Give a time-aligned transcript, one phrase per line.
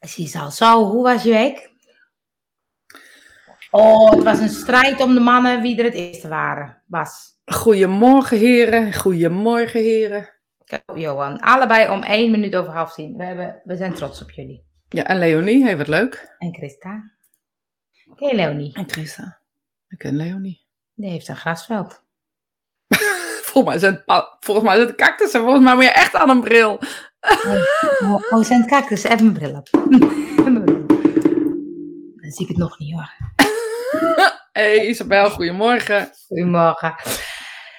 [0.00, 1.70] Ziezo, zo, hoe was je week?
[3.70, 6.82] Oh, het was een strijd om de mannen wie er het eerste waren.
[6.86, 7.36] Bas.
[7.44, 10.28] Goedemorgen heren, goedemorgen heren.
[10.64, 13.16] Kijk, Johan, allebei om één minuut over half tien.
[13.16, 14.66] We, hebben, we zijn trots op jullie.
[14.88, 16.34] Ja, en Leonie, hey, wat leuk.
[16.38, 17.10] En Christa.
[18.16, 18.74] Je Leonie?
[18.74, 19.40] En Christa.
[19.88, 20.66] Ik ken Leonie.
[20.94, 22.02] Die heeft een grasveld.
[23.48, 26.30] volgens mij zijn het, volgens mij zijn het cactussen, volgens mij moet je echt aan
[26.30, 26.80] een bril.
[27.20, 29.02] Oh, oh zijn het cactus?
[29.04, 29.68] Even mijn bril op.
[32.20, 33.10] Dan zie ik het nog niet hoor.
[34.52, 36.10] Hey Isabel, goedemorgen.
[36.26, 36.94] Goedemorgen.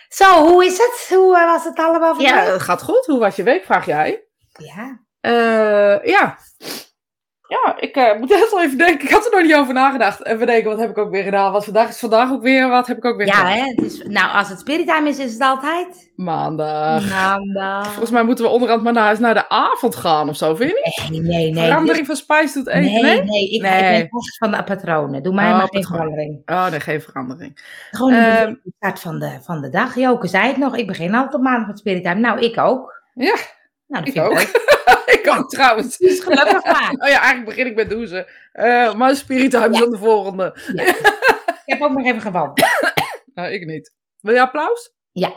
[0.10, 1.18] Zo, hoe is het?
[1.18, 2.54] Hoe eh, was het allemaal Ja, vandaag?
[2.54, 3.06] het gaat goed.
[3.06, 4.24] Hoe was je week, vraag jij?
[4.58, 5.00] Ja.
[5.22, 6.38] Eh, ja.
[7.50, 9.06] Ja, ik eh, moet echt wel even denken.
[9.06, 10.26] Ik had er nog niet over nagedacht.
[10.26, 11.52] Even denken, wat heb ik ook weer gedaan?
[11.52, 12.70] Wat vandaag is vandaag ook weer.
[12.70, 13.68] Wat heb ik ook weer Ja, gedaan?
[13.68, 16.12] Het is, nou, als het spiritime is, is het altijd.
[16.16, 17.10] Maandag.
[17.10, 17.86] Maandag.
[17.88, 21.10] Volgens mij moeten we onderhand maar naar naar de avond gaan of zo, vind je
[21.10, 21.22] niet?
[21.22, 21.66] Nee, nee, nee.
[21.68, 23.24] Verandering van spijs doet eten, nee, nee?
[23.24, 24.02] nee, ik, Nee.
[24.02, 25.24] ik ben van de patronen.
[25.24, 26.42] Doe mij Oh, maar geen verandering.
[26.46, 27.78] Oh, nee, geen verandering.
[27.92, 29.96] Gewoon de Ehm, start van de, van de dag.
[29.96, 30.76] Joke zei het nog.
[30.78, 32.20] Ik begin altijd op maandag met spiritime.
[32.20, 33.02] Nou, ik ook.
[33.14, 33.36] Ja,
[33.88, 34.38] Nou, dat ik vind ik ook.
[34.38, 34.68] leuk.
[35.20, 35.98] ik ook trouwens.
[35.98, 36.92] Dus gelukkig maar.
[36.92, 38.26] Oh ja, eigenlijk begin ik met douchen.
[38.52, 39.82] Eh, maar Spirit Time is Ja.
[39.82, 40.58] dan de volgende.
[40.74, 40.84] Ja.
[40.86, 42.62] Ik heb ook nog even gewandeld.
[43.34, 43.94] Nou, ik niet.
[44.20, 44.94] Wil je applaus?
[45.12, 45.34] Ja.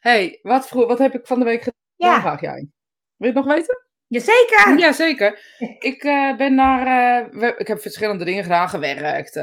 [0.00, 1.80] hey, wat, vro- wat heb ik van de week gedaan?
[1.96, 2.68] Ja, Vraag jij.
[3.16, 3.84] Wil je het nog weten?
[4.06, 4.78] jazeker.
[4.78, 5.38] Ja, zeker.
[5.90, 6.84] Ik eh, ben naar...
[7.30, 8.68] we- ik heb verschillende dingen gedaan.
[8.68, 9.36] Gewerkt,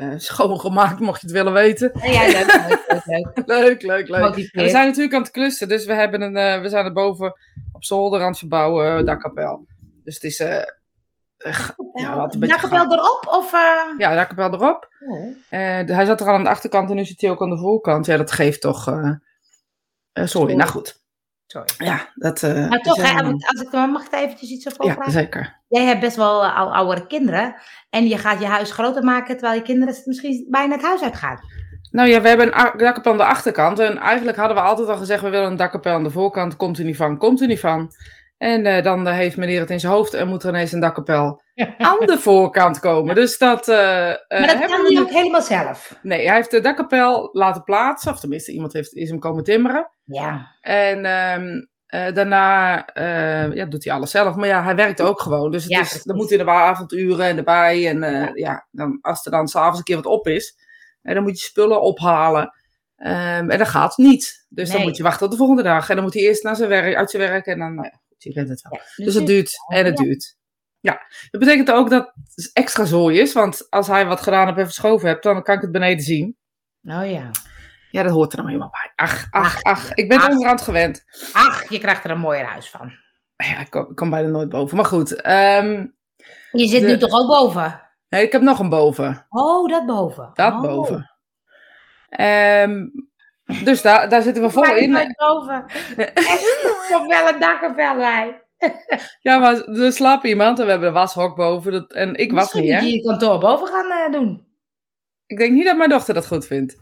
[0.00, 1.90] eh, schoongemaakt, mocht je het willen weten.
[2.02, 2.44] Ja, ja,
[3.06, 4.34] leuk, leuk, leuk, leuk.
[4.52, 7.34] We zijn natuurlijk aan het klussen, dus we, hebben een, eh, we zijn er boven
[7.72, 9.66] op zolder aan het verbouwen, eh, dakkapel.
[10.04, 10.36] Dus het is...
[11.48, 13.26] g- ja, wat een beetje Dakkapel erop?
[13.26, 13.98] Of, eh?
[13.98, 14.88] Ja, dakkapel erop.
[15.08, 15.26] Oh.
[15.48, 17.58] Eh, hij zat er al aan de achterkant en nu zit hij ook aan de
[17.58, 18.06] voorkant.
[18.06, 18.88] Ja, dat geeft toch...
[18.88, 19.16] eh, eh,
[20.12, 20.54] sorry, Sorry.
[20.54, 20.99] nou goed.
[21.52, 21.68] Sorry.
[21.78, 22.42] Ja, dat...
[22.42, 25.12] eh, Maar toch, hè, eh, als ik, mag ik daar eventjes iets over ja, vragen?
[25.12, 25.56] zeker.
[25.68, 27.54] Jij hebt best wel eh, al oudere kinderen.
[27.90, 31.38] En je gaat je huis groter maken, terwijl je kinderen misschien bijna het huis uitgaan.
[31.90, 33.78] Nou ja, we hebben een dakkapel aan de achterkant.
[33.78, 36.56] En eigenlijk hadden we altijd al gezegd, we willen een dakkapel aan de voorkant.
[36.56, 37.92] Komt er niet van, komt er niet van.
[38.40, 40.80] En eh, dan eh, heeft meneer het in zijn hoofd en moet er ineens een
[40.80, 41.42] dakkapel
[41.78, 43.14] aan de voorkant komen.
[43.14, 43.68] Dus dat...
[43.68, 45.98] eh, eh, Maar dat kan nu- ook helemaal zelf.
[46.02, 48.12] Nee, hij heeft de dakkapel laten plaatsen.
[48.12, 49.90] Of tenminste, iemand heeft, is hem komen timmeren.
[50.04, 50.56] Ja.
[50.60, 52.74] En ehm, eh, daarna
[53.54, 54.34] ja, doet hij alles zelf.
[54.36, 55.50] Maar ja, hij werkt ook gewoon.
[55.50, 57.88] Dus het Ja, is, dan moet hij wel avonduren en erbij.
[57.88, 58.66] En ja.
[58.70, 60.56] dan, als er dan s'avonds een keer wat op is,
[61.02, 62.54] eh, dan moet je spullen ophalen.
[62.96, 64.46] Ehm, en dat gaat niet.
[64.48, 65.88] Dus dan moet je wachten tot de volgende dag.
[65.88, 67.46] En dan moet hij eerst naar zijn werk, uit zijn werk.
[67.46, 68.80] En dan, nou ja, je kent het wel.
[68.96, 70.36] Ja, Dus het duurt en het duurt.
[70.80, 73.32] Ja, dat betekent ook dat het extra zooi is.
[73.32, 76.36] Want als hij wat gedaan heeft en verschoven hebt, dan kan ik het beneden zien.
[76.82, 77.30] Oh ja.
[77.90, 78.92] Ja, dat hoort er nou helemaal bij.
[79.06, 79.62] Ach, ach, Ach.
[79.62, 79.94] ach.
[79.94, 80.28] Ik ben Ach.
[80.28, 81.04] onderhand gewend.
[81.32, 82.92] Ach, je krijgt er een mooier huis van.
[83.36, 84.76] Ja, ik kom, ik kom bijna nooit boven.
[84.76, 85.86] Maar goed, ehm,
[86.52, 87.80] Je zit De- nu toch ook boven?
[88.08, 89.26] nee, ik heb nog een boven.
[89.28, 90.30] Oh, dat boven.
[90.34, 90.60] Dat oh.
[90.62, 91.10] boven.
[92.08, 92.86] Ehm,
[93.64, 94.90] dus daar, daar zitten we vol Maar in.
[94.90, 95.64] nooit boven.
[96.96, 98.42] Of wel een dakkapel bij.
[99.20, 101.72] Ja, maar er slaapt iemand en we hebben een washok boven.
[101.72, 102.78] Dat, en ik was niet, hè?
[102.78, 104.48] je je kantoor boven gaan eh, doen.
[105.26, 106.76] Ik denk niet dat mijn dochter dat goed vindt.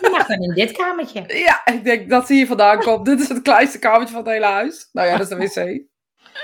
[0.00, 1.24] Je mag dan in dit kamertje.
[1.46, 3.04] Ja, ik denk dat ze hier vandaan komt.
[3.06, 4.88] Dit is het kleinste kamertje van het hele huis.
[4.92, 5.84] Nou ja, dat is de wc.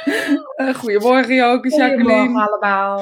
[0.57, 2.41] Eh, goedemorgen, Joke, Goedemorgen Jacqueline.
[2.47, 2.99] allemaal.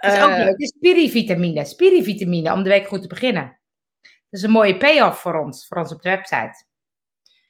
[0.00, 0.56] Dat is ook Eh, leuk.
[0.58, 1.64] De spirivitamine.
[1.64, 3.58] Spirivitamine, om de week goed te beginnen.
[4.02, 6.64] Dat is een mooie payoff voor ons, voor ons op de website.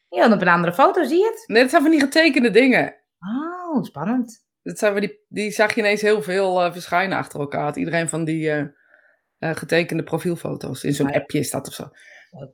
[0.09, 1.45] Ja, op een andere foto, zie je het?
[1.47, 2.95] nee, dat zijn van die getekende dingen.
[3.19, 4.47] Oh, spannend.
[4.63, 7.63] Dat zijn van die, die zag je ineens heel veel eh, verschijnen achter elkaar.
[7.63, 8.61] Had Iedereen van die eh,
[9.39, 10.85] eh, getekende profielfoto's.
[10.85, 11.15] In zo'n ja.
[11.15, 11.89] appje is dat of zo.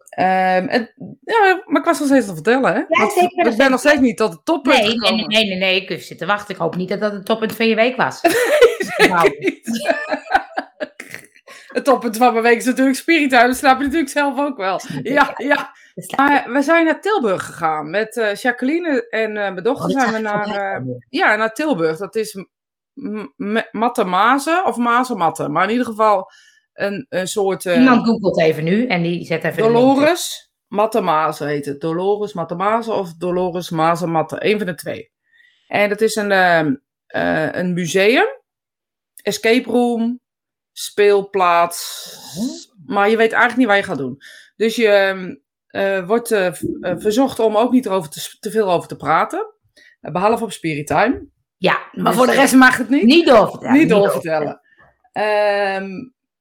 [0.08, 0.92] Ehm, en,
[1.24, 2.84] ja, maar ik was nog steeds te vertellen, hè?
[2.88, 5.28] Want zeker, ik ben nog steeds niet tot het toppunt Nee, nee, gekomen.
[5.28, 6.54] nee, nee, nee, nee, ik heb zitten wachten.
[6.54, 8.20] Ik hoop niet dat dat het toppunt van je week was.
[8.96, 9.30] Nou,
[11.74, 13.46] Het toppunt van mijn week is natuurlijk Spirit Time.
[13.46, 14.80] Dat snap je natuurlijk zelf ook wel.
[15.02, 15.72] Ja, ja.
[16.16, 19.84] Maar we zijn naar Tilburg gegaan met eh, Jacqueline en eh, mijn dochter.
[19.84, 21.98] Oh, dit zijn we naar, eh, ja, naar Tilburg.
[21.98, 22.44] Dat is
[23.70, 25.48] Matte Mazen of Mazen Matte.
[25.48, 26.30] Maar in ieder geval
[26.72, 27.64] een, een soort...
[27.64, 29.62] Iemand googelt even nu en die zet even.
[29.62, 31.80] Dolores Mattemazen heet het.
[31.80, 34.36] Dolores Mattemazen of Dolores Mazen Matte.
[34.44, 35.12] Een van de twee.
[35.66, 36.74] En dat is een, ehm,
[37.06, 38.26] eh, een museum.
[39.22, 40.20] Escape room.
[40.72, 42.18] Speelplaats.
[42.86, 44.22] Maar je weet eigenlijk niet waar je gaat doen.
[44.56, 45.42] Dus je
[45.74, 49.46] eh, wordt eh, eh, verzocht om ook niet erover te, te veel over te praten.
[50.00, 51.26] Eh, Behalve op Spirit Time.
[51.56, 53.78] Ja, Maar dus, voor de rest mag het niet Niet doorvertellen.
[53.78, 54.60] niet doorvertellen.
[55.12, 55.88] Ehm,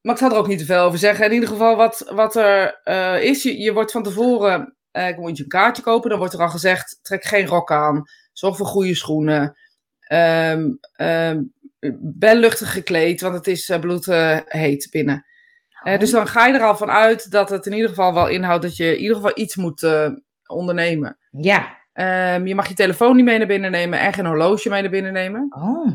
[0.01, 1.25] maar ik zal er ook niet te veel over zeggen.
[1.25, 2.79] In ieder geval, wat, wat er
[3.21, 6.09] is, je, je wordt van tevoren, eh, moet je een kaartje kopen.
[6.09, 8.03] Dan wordt er al gezegd, trek geen rok aan.
[8.33, 9.57] Zorg voor goede schoenen.
[9.99, 11.41] ehm ehm,
[12.01, 15.25] belluchtig gekleed, want het is uh, bloedheet binnen.
[15.83, 18.27] Uh, dus dan ga je er al van uit dat het in ieder geval wel
[18.27, 20.09] inhoudt dat je in ieder geval iets moet uh,
[20.45, 21.17] ondernemen.
[21.31, 21.81] Ja.
[22.35, 24.91] Um, je mag je telefoon niet mee naar binnen nemen en geen horloge mee naar
[24.91, 25.47] binnen nemen.
[25.49, 25.93] Oh.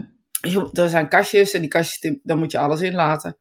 [0.73, 3.38] Er zijn kastjes en die kastjes, daar moet je alles in laten.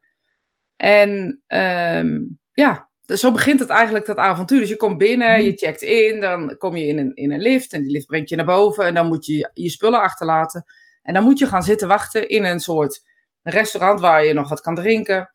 [0.76, 4.60] En um, ja, dus zo begint het eigenlijk, dat avontuur.
[4.60, 7.72] Dus je komt binnen, je checkt in, dan kom je in een, in een lift
[7.72, 10.64] en die lift brengt je naar boven en dan moet je je spullen achterlaten.
[11.02, 13.02] En dan moet je gaan zitten wachten in een soort
[13.42, 15.30] restaurant waar je nog wat kan drinken.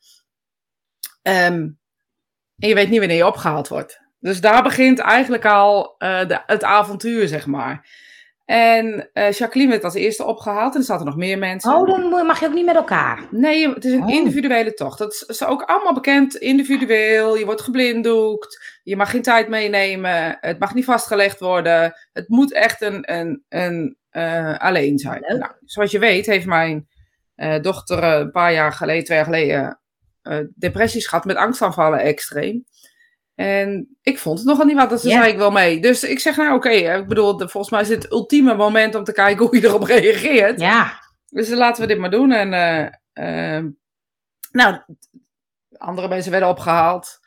[1.28, 1.80] Um,
[2.58, 4.02] en je weet niet wanneer je opgehaald wordt.
[4.20, 8.02] Dus daar begint eigenlijk al uh, de, het avontuur, zeg maar.
[8.46, 11.76] En uh, Jacqueline werd als eerste opgehaald en er zaten nog meer mensen.
[11.76, 13.28] Oh, dan mag je ook niet met elkaar?
[13.32, 14.10] Nee, het is een Oh.
[14.14, 14.98] individuele tocht.
[14.98, 17.38] Dat is, is ook allemaal bekend, individueel.
[17.38, 21.94] Je wordt geblinddoekt, je mag geen tijd meenemen, het mag niet vastgelegd worden.
[22.14, 25.22] Het moet echt een, een, een uh, alleen zijn.
[25.22, 26.88] Nou, zoals je weet heeft mijn
[27.36, 29.82] uh, dochter een paar jaar geleden, twee jaar geleden,
[30.24, 32.66] uh, depressies gehad met angstaanvallen extreem.
[33.36, 35.10] En ik vond het nogal niet wat, dus Ja.
[35.22, 35.80] zei ik wel mee.
[35.82, 39.12] Dus ik zeg, nou oké, ik bedoel, volgens mij is het ultieme moment om te
[39.14, 40.60] kijken hoe je erop reageert.
[40.60, 41.02] Ja.
[41.30, 42.32] Dus eh, laten we dit maar doen.
[42.32, 43.64] En eh, eh,
[44.52, 44.78] nou,
[45.78, 47.20] andere mensen werden opgehaald.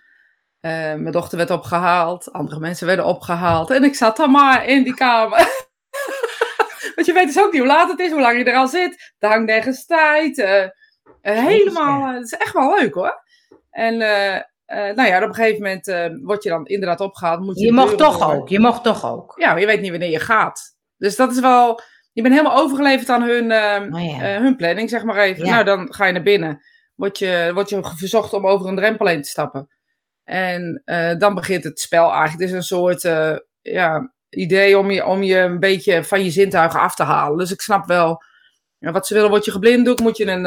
[0.60, 2.32] Eh, mijn dochter werd opgehaald.
[2.32, 3.70] Andere mensen werden opgehaald.
[3.70, 5.38] En ik zat dan maar in die kamer.
[6.94, 8.68] Want je weet dus ook niet hoe laat het is, hoe lang je er al
[8.68, 9.12] zit.
[9.18, 10.36] Er hangt nergens tijd.
[11.26, 13.22] Eh, helemaal, eh, het is echt wel leuk hoor.
[13.70, 14.40] En eh,
[14.94, 17.40] nou ja, op een gegeven moment word je dan inderdaad opgehaald.
[17.40, 18.48] Moet je Je deuren toch ook.
[18.48, 19.34] Je mocht toch ook.
[19.36, 20.60] Ja, maar je weet niet wanneer je gaat.
[20.96, 21.80] Dus dat is wel.
[22.12, 24.40] Je bent helemaal overgeleverd aan hun, ehm, Oh ja.
[24.40, 25.44] hun planning, zeg maar even.
[25.44, 25.50] Ja.
[25.50, 26.60] Nou, dan ga je naar binnen.
[26.94, 29.68] Word je, word je verzocht om over een drempel heen te stappen.
[30.24, 30.82] En
[31.18, 32.40] dan begint het spel eigenlijk.
[32.40, 33.02] Het is een soort
[33.60, 37.38] ja, idee om je, om je een beetje van je zintuigen af te halen.
[37.38, 38.22] Dus ik snap wel.
[38.86, 40.44] Ja, wat ze willen, word je geblinddoekt, moet je een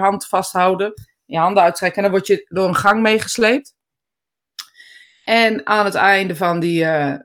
[0.00, 0.92] hand vasthouden.
[1.24, 3.74] Je handen uitstrekken en dan word je door een gang meegesleept.
[5.24, 7.16] En aan het einde van die eh,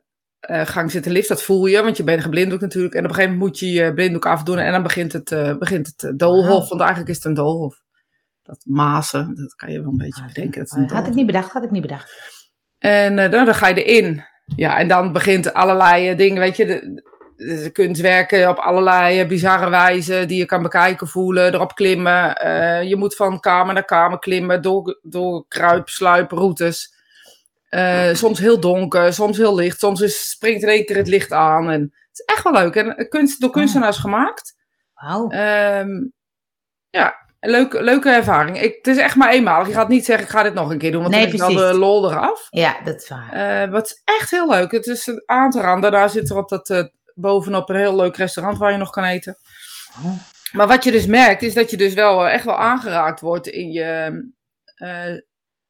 [0.65, 2.93] gang zit de lift, dat voel je, want je bent geblinddoekt natuurlijk.
[2.93, 5.93] En op een gegeven moment moet je je blinddoek afdoen en dan begint het, begint
[5.97, 6.69] het doolhof.
[6.69, 7.83] Want eigenlijk is het een doolhof.
[8.43, 10.59] Dat mazen, dat kan je wel een beetje bedenken.
[10.59, 12.13] Dat een had ik niet bedacht, had ik niet bedacht.
[12.77, 14.23] En dan, dan ga je erin.
[14.55, 17.03] Ja, en dan begint allerlei dingen, weet je, de
[17.71, 22.35] kunstwerken op allerlei eh, bizarre wijze die je kan bekijken, voelen, erop klimmen.
[22.35, 26.93] Eh, je moet van kamer naar kamer klimmen, door, door kruip, sluiproutes.
[27.69, 31.31] Eh, soms heel donker, soms heel licht, soms is, springt in één keer het licht
[31.31, 31.69] aan.
[31.69, 32.75] En het is echt wel leuk.
[32.75, 34.55] En kunst, door kunstenaars gemaakt.
[34.93, 35.29] Wauw.
[35.29, 36.05] Ehm,
[36.89, 38.61] ja, leuke, leuke ervaring.
[38.61, 39.67] Ik, het is echt maar eenmalig.
[39.67, 41.41] Je gaat niet zeggen, ik ga dit nog een keer doen, want Nee, dan is
[41.41, 42.47] al de lol eraf.
[42.49, 43.69] Ja, dat is waar.
[43.69, 44.71] Wat is echt heel leuk.
[44.71, 45.91] Het is een aan te raden.
[45.91, 49.37] Daar zit er op dat, bovenop een heel leuk restaurant waar je nog kan eten.
[50.51, 53.47] Maar wat je dus merkt, is dat je dus wel eh, echt wel aangeraakt wordt
[53.47, 54.21] in je,
[54.75, 55.15] eh,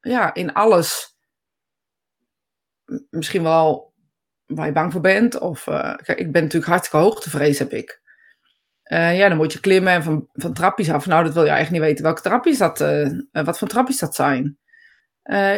[0.00, 1.16] ja, in alles.
[3.10, 3.94] Misschien wel
[4.46, 5.38] waar je bang voor bent.
[5.38, 8.00] Of, kijk, ik ben natuurlijk hartstikke hoogtevrees, heb ik.
[8.88, 11.06] Ja, dan moet je klimmen en van, van trapjes af.
[11.06, 12.78] Nou, dat wil je eigenlijk niet weten welke trapjes dat,
[13.44, 14.58] wat voor trapjes dat zijn.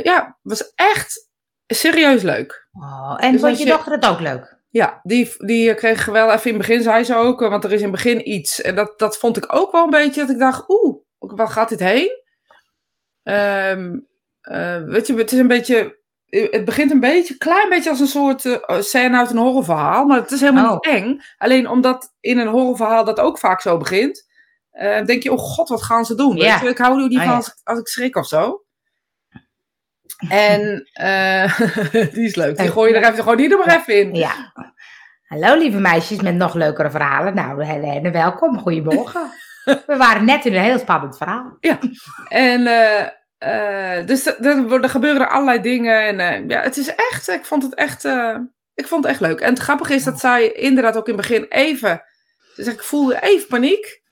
[0.02, 1.28] Ja, het was echt
[1.66, 2.68] serieus leuk.
[2.72, 4.57] Oh, en Dus vond je- dochter het ook leuk?
[4.78, 7.76] Ja, die, die kreeg wel even in het begin, zei ze ook, want er is
[7.78, 8.60] in het begin iets.
[8.60, 11.68] En dat, dat vond ik ook wel een beetje, dat ik dacht, oeh, waar gaat
[11.68, 12.10] dit heen?
[13.22, 13.98] Ehm,
[14.40, 18.06] eh, weet je, het is een beetje, het begint een beetje, klein beetje als een
[18.06, 20.92] soort eh, scène uit een horrorverhaal, maar het is helemaal Oh.
[20.92, 21.20] niet eng.
[21.38, 24.26] Alleen omdat in een horrorverhaal dat ook vaak zo begint,
[24.70, 26.36] eh, denk je, oh god, wat gaan ze doen?
[26.36, 26.52] Ja.
[26.52, 28.62] Weet je, ik hou er niet Oh, van als, ik- als ik schrik of zo.
[30.28, 31.58] En eh,
[32.14, 32.56] die is leuk.
[32.56, 34.14] Die gooi je er even, gooi die er maar even in.
[34.14, 34.52] Ja.
[35.26, 37.34] Hallo lieve meisjes met nog leukere verhalen.
[37.34, 38.58] Nou, Helene, welkom.
[38.58, 39.30] Goedemorgen.
[39.86, 41.58] We waren net in een heel spannend verhaal.
[42.28, 43.06] En eh,
[43.98, 46.20] eh, dus er, gebeuren er allerlei dingen.
[46.20, 48.04] En ja, het is echt, ik vond het echt,
[48.74, 49.40] ik vond het echt leuk.
[49.40, 52.02] En het grappige is dat zij inderdaad ook in het begin even,
[52.58, 54.02] ze zegt, ik voelde even paniek.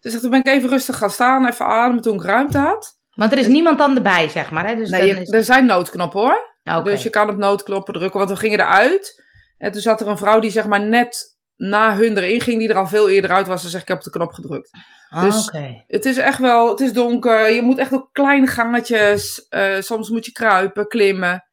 [0.00, 2.95] Ze zegt, toen ben ik even rustig gaan staan, even ademen toen ik ruimte had.
[3.16, 4.66] Want er is niemand dan erbij, zeg maar.
[4.66, 4.74] Hè?
[4.76, 5.32] Dus nee, dan je- is...
[5.32, 6.54] er zijn noodknoppen hoor.
[6.84, 9.24] Dus je kan op noodknoppen drukken, want we gingen eruit.
[9.58, 12.68] En toen zat er een vrouw die zeg maar net na hun erin ging, die
[12.68, 13.62] er al veel eerder uit was.
[13.62, 14.70] Ze zegt, ik heb op de knop gedrukt.
[15.08, 15.84] Ah, dus- Oké.
[15.86, 17.50] Het is echt wel, het is donker.
[17.50, 19.46] Je moet echt op kleine gangetjes.
[19.48, 21.44] eh, soms moet je kruipen, klimmen.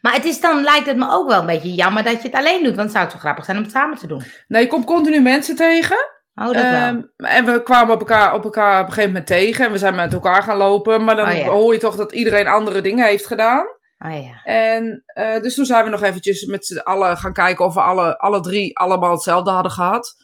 [0.00, 2.36] Maar het is dan, lijkt het me ook wel een beetje jammer dat je het
[2.36, 2.74] alleen doet.
[2.76, 4.22] Want het zou het zo grappig zijn om het samen te doen.
[4.48, 5.96] Nee, je komt continu mensen tegen.
[6.40, 6.72] Oh, dat wel.
[6.72, 9.64] Ehm, en we kwamen op elkaar, op elkaar op een gegeven moment tegen.
[9.66, 11.04] En we zijn met elkaar gaan lopen.
[11.04, 11.48] Maar dan Oh ja.
[11.48, 13.66] hoor je toch dat iedereen andere dingen heeft gedaan.
[13.98, 14.42] Oh ja.
[14.44, 17.80] En eh, dus toen zijn we nog eventjes met z'n allen gaan kijken of we
[17.80, 20.16] alle, alle drie allemaal hetzelfde hadden gehad.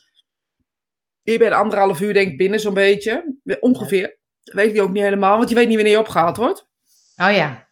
[1.22, 3.36] je bent anderhalf uur denk ik binnen zo'n beetje.
[3.60, 4.18] Ongeveer.
[4.42, 6.68] Dat weet ik ook niet helemaal, want je weet niet wanneer je opgehaald wordt.
[7.16, 7.68] Oh ja.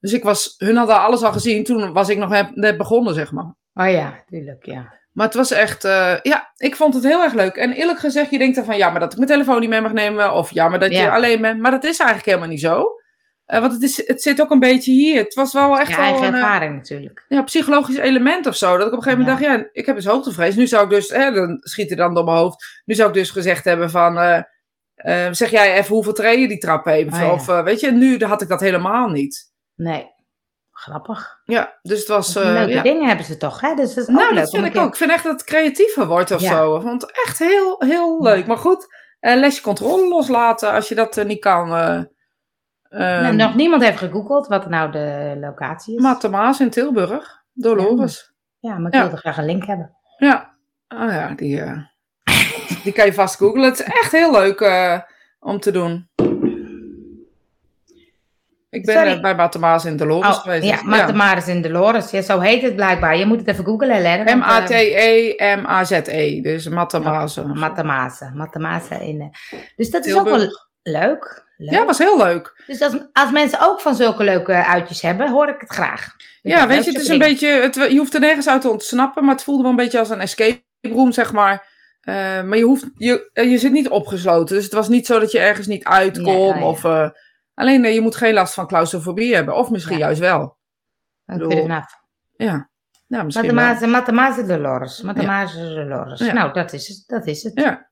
[0.00, 1.64] Dus ik was, hun hadden alles al gezien.
[1.64, 3.54] Toen was ik nog net, net begonnen, zeg maar.
[3.74, 4.94] Oh ja, tuurlijk, ja.
[5.16, 7.56] Maar het was echt, eh, ja, ik vond het heel erg leuk.
[7.56, 9.80] En eerlijk gezegd, je denkt dan van, ja, maar dat ik mijn telefoon niet mee
[9.80, 10.32] mag nemen.
[10.32, 11.14] Of ja, maar dat je Ja.
[11.14, 11.60] alleen bent.
[11.60, 12.86] Maar dat is eigenlijk helemaal niet zo.
[13.44, 15.22] Eh, want het, is, het zit ook een beetje hier.
[15.22, 17.24] Het was wel echt wel eigen een eh, ervaring natuurlijk.
[17.28, 18.76] ja, psychologisch element of zo.
[18.76, 20.54] Dat ik op een gegeven moment dacht, ja, ik heb dus hoogtevrees.
[20.54, 22.82] Nu zou ik dus, hè, dan schiet er dan door mijn hoofd.
[22.84, 24.44] Nu zou ik dus gezegd hebben van,
[25.30, 27.12] zeg jij even hoeveel treden die trap heeft.
[27.12, 27.32] Oh ja.
[27.32, 29.52] Of weet je, nu had ik dat helemaal niet.
[29.74, 30.14] Nee.
[30.78, 31.40] Grappig.
[31.44, 32.36] Ja, dus het was...
[32.36, 32.82] eh, Leuke ja.
[32.82, 33.74] dingen hebben ze toch, hè?
[33.74, 34.88] Dus dat is ook Nou, dat vind ik een ook.
[34.88, 36.56] Ik vind echt dat het creatiever wordt of Ja.
[36.56, 36.76] zo.
[36.76, 38.46] Ik vond het echt heel, heel leuk.
[38.46, 38.86] Maar goed,
[39.20, 41.66] eh, lesje controle loslaten als je dat eh, niet kan.
[41.74, 42.00] eh
[42.90, 46.02] Nou, ehm, nog niemand heeft gegoogeld wat nou de locatie is.
[46.02, 47.42] Matte Maas in Tilburg.
[47.52, 48.32] Dolores.
[48.58, 49.00] Ja, maar ik Ja.
[49.02, 49.96] wilde graag een link hebben.
[50.18, 50.54] Ja.
[50.88, 51.78] Oh ja, die, eh,
[52.84, 53.62] die kan je vast googlen.
[53.64, 55.00] Het is echt heel leuk eh,
[55.40, 56.08] om te doen.
[58.76, 59.10] Ik ben Sorry.
[59.12, 60.64] eh, bij Matte Maas in Dolores Oh, geweest.
[60.64, 62.10] ja, Mathemaris in Dolores.
[62.10, 63.16] Ja, zo heet het blijkbaar.
[63.16, 64.24] Je moet het even googlen, hè?
[64.24, 64.34] eh,
[65.26, 66.40] M-A-T-E-M-A-Z-E.
[66.40, 67.36] Dus Matte Maas.
[67.36, 67.44] eh.
[67.44, 68.30] Mathemase.
[68.34, 69.20] Mathemase in.
[69.20, 70.68] eh, Dus dat is ook wel leuk.
[70.82, 71.44] leuk.
[71.56, 72.62] Ja, was heel leuk.
[72.66, 76.06] Dus als, als mensen ook van zulke leuke uitjes hebben, hoor ik het graag.
[76.42, 79.24] Ja, weet je, het is een beetje, het, je hoeft er nergens uit te ontsnappen,
[79.24, 81.74] maar het voelde wel een beetje als een escape room, zeg maar.
[82.00, 85.18] Eh, maar je, hoeft, je, eh, je zit niet opgesloten, dus het was niet zo
[85.18, 86.34] dat je ergens niet uit Ja, kon.
[86.34, 86.64] oh ja.
[86.66, 87.08] of, eh,
[87.56, 90.04] alleen eh, je moet geen last van claustrofobie hebben, of misschien Ja.
[90.04, 90.56] juist wel.
[91.24, 91.94] Bedoel, af.
[92.36, 92.70] Ja,
[93.06, 93.54] ja misschien wel.
[93.54, 95.02] Mathemase, Mathemase Dolores.
[95.02, 96.20] Mathemase Dolores.
[96.20, 96.32] Ja.
[96.32, 97.02] Nou, dat is het.
[97.06, 97.52] Dat is het.
[97.60, 97.90] Ja,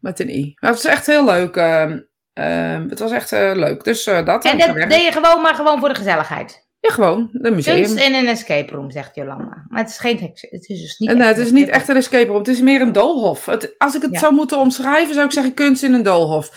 [0.00, 0.52] met een i.
[0.60, 1.56] Maar het is echt heel leuk.
[1.56, 2.00] ehm,
[2.32, 3.84] ehm, het was echt eh, leuk.
[3.84, 4.44] Dus eh, dat.
[4.44, 6.70] En dat deed je gewoon maar gewoon voor de gezelligheid.
[6.80, 7.76] Ja, gewoon, de museum.
[7.82, 9.64] Kunst in een escape room, zegt Jolanda.
[9.68, 10.18] Maar het is geen
[10.50, 12.38] het is dus niet En, echt het is niet escape echt een escape room.
[12.38, 13.46] Het is meer een doolhof.
[13.46, 14.18] Het, als ik het Ja.
[14.18, 16.50] zou moeten omschrijven, zou ik zeggen kunst in een doolhof.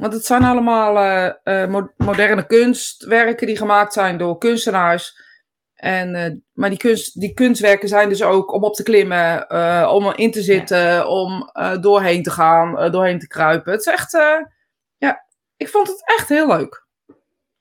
[0.00, 5.28] Want het zijn allemaal eh, eh, mo- moderne kunstwerken die gemaakt zijn door kunstenaars.
[5.74, 9.50] En, eh, maar die, kunst, die kunstwerken zijn dus ook om op te klimmen,
[9.90, 13.72] om in te zitten, om doorheen te gaan, doorheen te kruipen.
[13.72, 14.10] Het is echt,
[14.96, 15.24] ja,
[15.56, 16.86] ik vond het echt heel leuk.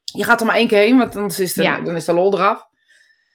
[0.04, 1.82] Je gaat er maar één keer heen, want anders is de, Ja.
[1.82, 2.68] dan is de lol eraf.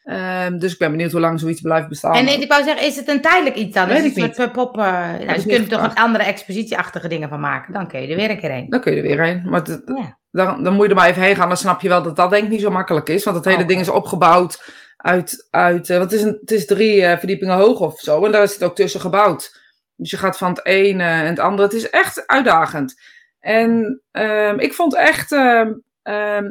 [0.04, 2.14] Ehm, dus ik ben benieuwd hoe lang zoiets blijft bestaan.
[2.14, 3.88] En ik wou zeggen, is het een tijdelijk iets dan?
[3.88, 7.08] Weet Dus ik een soort pop, uh, nou, dus je er toch een andere expositieachtige
[7.08, 7.73] dingen van maken.
[7.73, 8.68] Dan kun je er weer een keer heen.
[8.68, 9.42] Dan kun je er weer heen.
[9.49, 10.18] Maar het- Ja.
[10.30, 11.49] dan, dan moet je er maar even heen gaan.
[11.49, 13.25] Dan snap je wel dat dat denk ik niet zo makkelijk is.
[13.25, 13.66] Want het hele Oké.
[13.66, 15.46] ding is opgebouwd uit...
[15.50, 18.25] uit eh, want het is, een, het is drie eh, verdiepingen hoog of zo.
[18.25, 19.62] En daar is het ook tussen gebouwd.
[19.96, 21.62] Dus je gaat van het ene en het andere.
[21.62, 23.00] Het is echt uitdagend.
[23.40, 25.32] En ehm, ik vond echt...
[25.32, 26.50] ehm,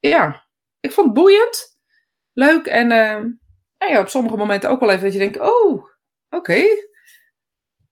[0.00, 0.44] ja,
[0.80, 1.71] ik vond het boeiend.
[2.32, 2.66] Leuk.
[2.66, 3.26] En ehm,
[3.78, 5.40] ja, ja, op sommige momenten ook wel even dat je denkt...
[5.40, 5.84] Oh,
[6.30, 6.62] oké.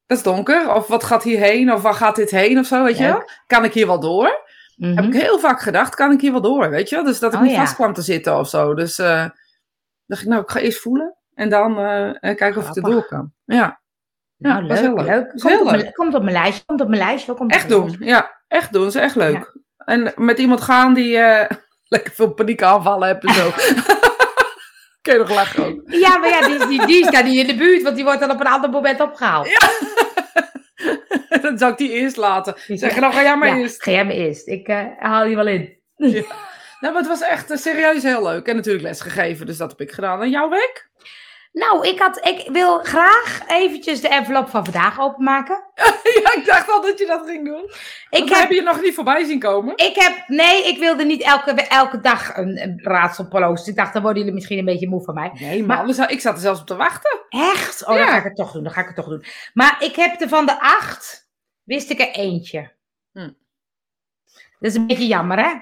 [0.06, 0.74] Dat is donker.
[0.74, 1.72] Of wat gaat hierheen?
[1.72, 2.58] Of waar gaat dit heen?
[2.58, 3.30] Of zo, weet je wel?
[3.46, 4.48] Kan ik hier wel door?
[4.76, 4.96] Mhm.
[4.96, 7.04] Heb ik heel vaak gedacht, kan ik hier wel door, weet je wel?
[7.04, 7.60] Dus dat ik Oh, niet ja.
[7.60, 8.74] vast kwam te zitten of zo.
[8.74, 9.24] Dus eh
[10.06, 11.16] dacht ik, nou, ik ga eerst voelen.
[11.34, 12.84] En dan eh, kijken of ik Grappig.
[12.84, 13.32] erdoor kan.
[13.44, 13.80] Ja,
[14.36, 15.06] Nou, Ja, leuk, heel leuk.
[15.06, 15.28] leuk.
[15.28, 15.80] Komt, heel op leuk.
[15.80, 16.64] Mijn, komt op mijn lijstje.
[16.64, 17.34] Komt op mijn lijstje.
[17.34, 17.96] Komt echt doen.
[18.00, 18.86] Ja, echt doen.
[18.86, 19.58] Is echt leuk.
[19.76, 21.56] En met iemand gaan die eh,
[21.88, 23.50] lekker veel paniekaanvallen heeft en zo.
[25.02, 25.80] Kun je nog lachen ook.
[25.86, 28.30] Ja, maar ja, die, die, die staat niet in de buurt, want die wordt dan
[28.30, 29.48] op een ander moment opgehaald.
[31.42, 32.54] dan zou ik die eerst laten.
[32.66, 32.76] Ja.
[32.76, 33.82] Zeggen, nou ga jij maar Ja, eerst.
[33.82, 34.48] ga jij maar eerst.
[34.48, 35.78] Ik eh, haal je wel in.
[36.80, 38.46] Nou, maar het was echt eh, serieus heel leuk.
[38.46, 40.22] En natuurlijk les gegeven, dus dat heb ik gedaan.
[40.22, 40.89] En jouw week?
[41.52, 45.64] Nou, ik, had, ik wil graag eventjes de envelop van vandaag openmaken.
[46.22, 47.64] ja, ik dacht al dat je dat ging doen.
[48.10, 49.76] Ik heb heb je nog niet voorbij zien komen.
[49.76, 53.70] Ik heb, nee, ik wilde niet elke, elke dag een, een raadsel posten.
[53.72, 55.30] Ik dacht, dan worden jullie misschien een beetje moe van mij.
[55.34, 57.20] Nee, Maar- maar ik zat er zelfs op te wachten.
[57.28, 57.86] Echt?
[57.86, 57.98] Oh, Ja.
[58.04, 58.62] dan ga ik het toch doen.
[58.62, 59.24] Dan ga ik het toch doen.
[59.54, 61.30] Maar ik heb er van de acht,
[61.64, 62.72] wist ik er eentje.
[63.12, 63.30] Hm.
[64.58, 65.54] Dat is een beetje jammer, hè?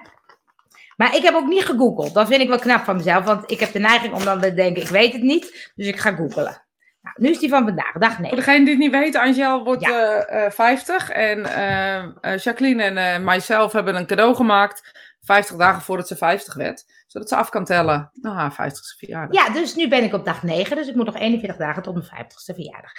[0.98, 2.14] Maar ik heb ook niet gegoogeld.
[2.14, 3.24] Dat vind ik wel knap van mezelf.
[3.24, 5.72] Want ik heb de neiging om dan te denken, ik weet het niet.
[5.74, 6.62] Dus ik ga googelen.
[7.02, 8.36] Nou, nu is die van vandaag, dag Voor 9.
[8.36, 9.90] degene die het niet weet, Angel wordt Ja.
[10.24, 11.10] eh, eh, 50.
[11.10, 11.96] En eh,
[12.32, 15.06] eh, Jacqueline en eh mijzelf hebben een cadeau gemaakt.
[15.20, 16.84] 50 dagen voordat ze 50 werd.
[17.06, 18.10] Zodat ze af kan tellen.
[18.12, 19.46] Nou, haar 50ste verjaardag.
[19.46, 20.76] Ja, dus nu ben ik op dag 9.
[20.76, 22.92] Dus ik moet nog 41 dagen tot mijn 50ste verjaardag.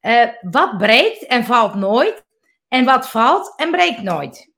[0.00, 2.24] Eh, wat breekt en valt nooit?
[2.68, 4.49] En wat valt en breekt nooit?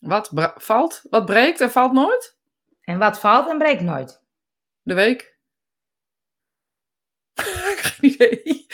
[0.00, 1.02] Wat valt?
[1.10, 2.36] Wat breekt en valt nooit?
[2.80, 4.22] En wat valt en breekt nooit?
[4.82, 5.38] De week?
[7.80, 8.66] Geen idee.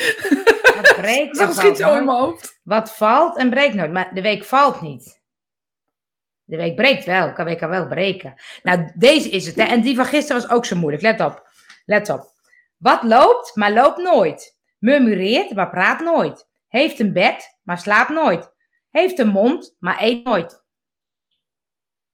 [0.75, 2.05] Wat breekt en schiet zo in nooit?
[2.05, 2.61] mijn hoofd.
[2.63, 3.93] Wat valt en breekt nooit?
[3.93, 5.23] Maar de week valt niet.
[6.45, 7.33] De week breekt wel.
[7.33, 8.35] Kan week kan wel breken.
[8.63, 9.57] Nou, deze is het.
[9.57, 9.63] Hè?
[9.63, 11.03] En die van gisteren was ook zo moeilijk.
[11.03, 11.49] Let op.
[11.85, 12.33] Let op.
[12.77, 14.59] Wat loopt, maar loopt nooit.
[14.79, 16.49] Murmureert, maar praat nooit.
[16.69, 18.53] Heeft een bed, maar slaapt nooit.
[18.91, 20.65] Heeft een mond, maar eet nooit.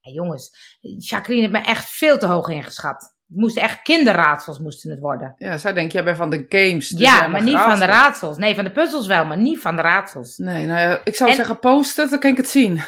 [0.05, 3.15] Ja, jongens, Jacqueline heeft me echt veel te hoog ingeschat.
[3.29, 5.35] Het moesten echt kinderraadsels moesten het worden.
[5.37, 6.89] Ja, zij denkt, jij bent van de games.
[6.89, 8.37] dus ja, maar niet van de raadsels.
[8.37, 10.37] Nee, van de puzzels wel, maar niet van de raadsels.
[10.39, 12.83] Nee, nou ja, ik zou En- zeggen posten, dan kan ik het zien.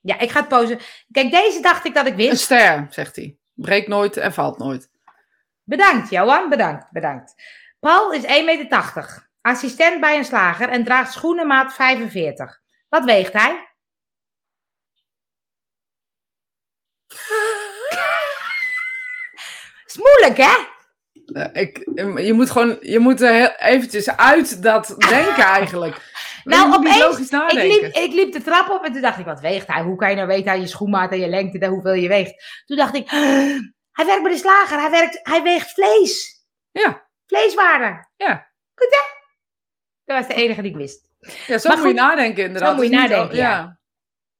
[0.00, 0.78] Ja, ik ga het posen.
[1.10, 2.42] Kijk, deze dacht ik dat ik Een wist.
[2.42, 3.36] ster, zegt hij.
[3.54, 4.90] Breekt nooit en valt nooit.
[5.64, 6.48] Bedankt, Johan.
[6.48, 7.34] Bedankt, bedankt.
[7.80, 9.30] Paul is 1,80 meter.
[9.40, 12.60] Assistent bij een slager en draagt schoenen maat 45.
[12.88, 13.71] Wat weegt hij?
[19.86, 20.70] Is moeilijk, hè?
[21.52, 21.78] Ik,
[22.24, 26.10] je moet gewoon, je moet er heel eventjes uit dat denken eigenlijk.
[26.44, 27.80] Nou, opeens, logisch Ik nadenken.
[27.80, 29.82] liep, ik liep de trap op en toen dacht ik, wat weegt hij?
[29.82, 32.62] Hoe kan je nou weten aan je schoenmaat en je lengte en hoeveel je weegt?
[32.66, 33.10] Toen dacht ik,
[33.96, 36.44] hij werkt bij de slager, hij, werkt, hij weegt vlees.
[36.70, 37.08] Ja.
[37.26, 38.06] Vleeswaarde.
[38.16, 38.50] Ja.
[38.74, 39.20] Goed hè?
[40.04, 41.10] Dat was de enige die ik wist.
[41.46, 42.70] Ja, zo Maar moet je nadenken inderdaad.
[42.70, 43.80] zo moet je nadenken, ja.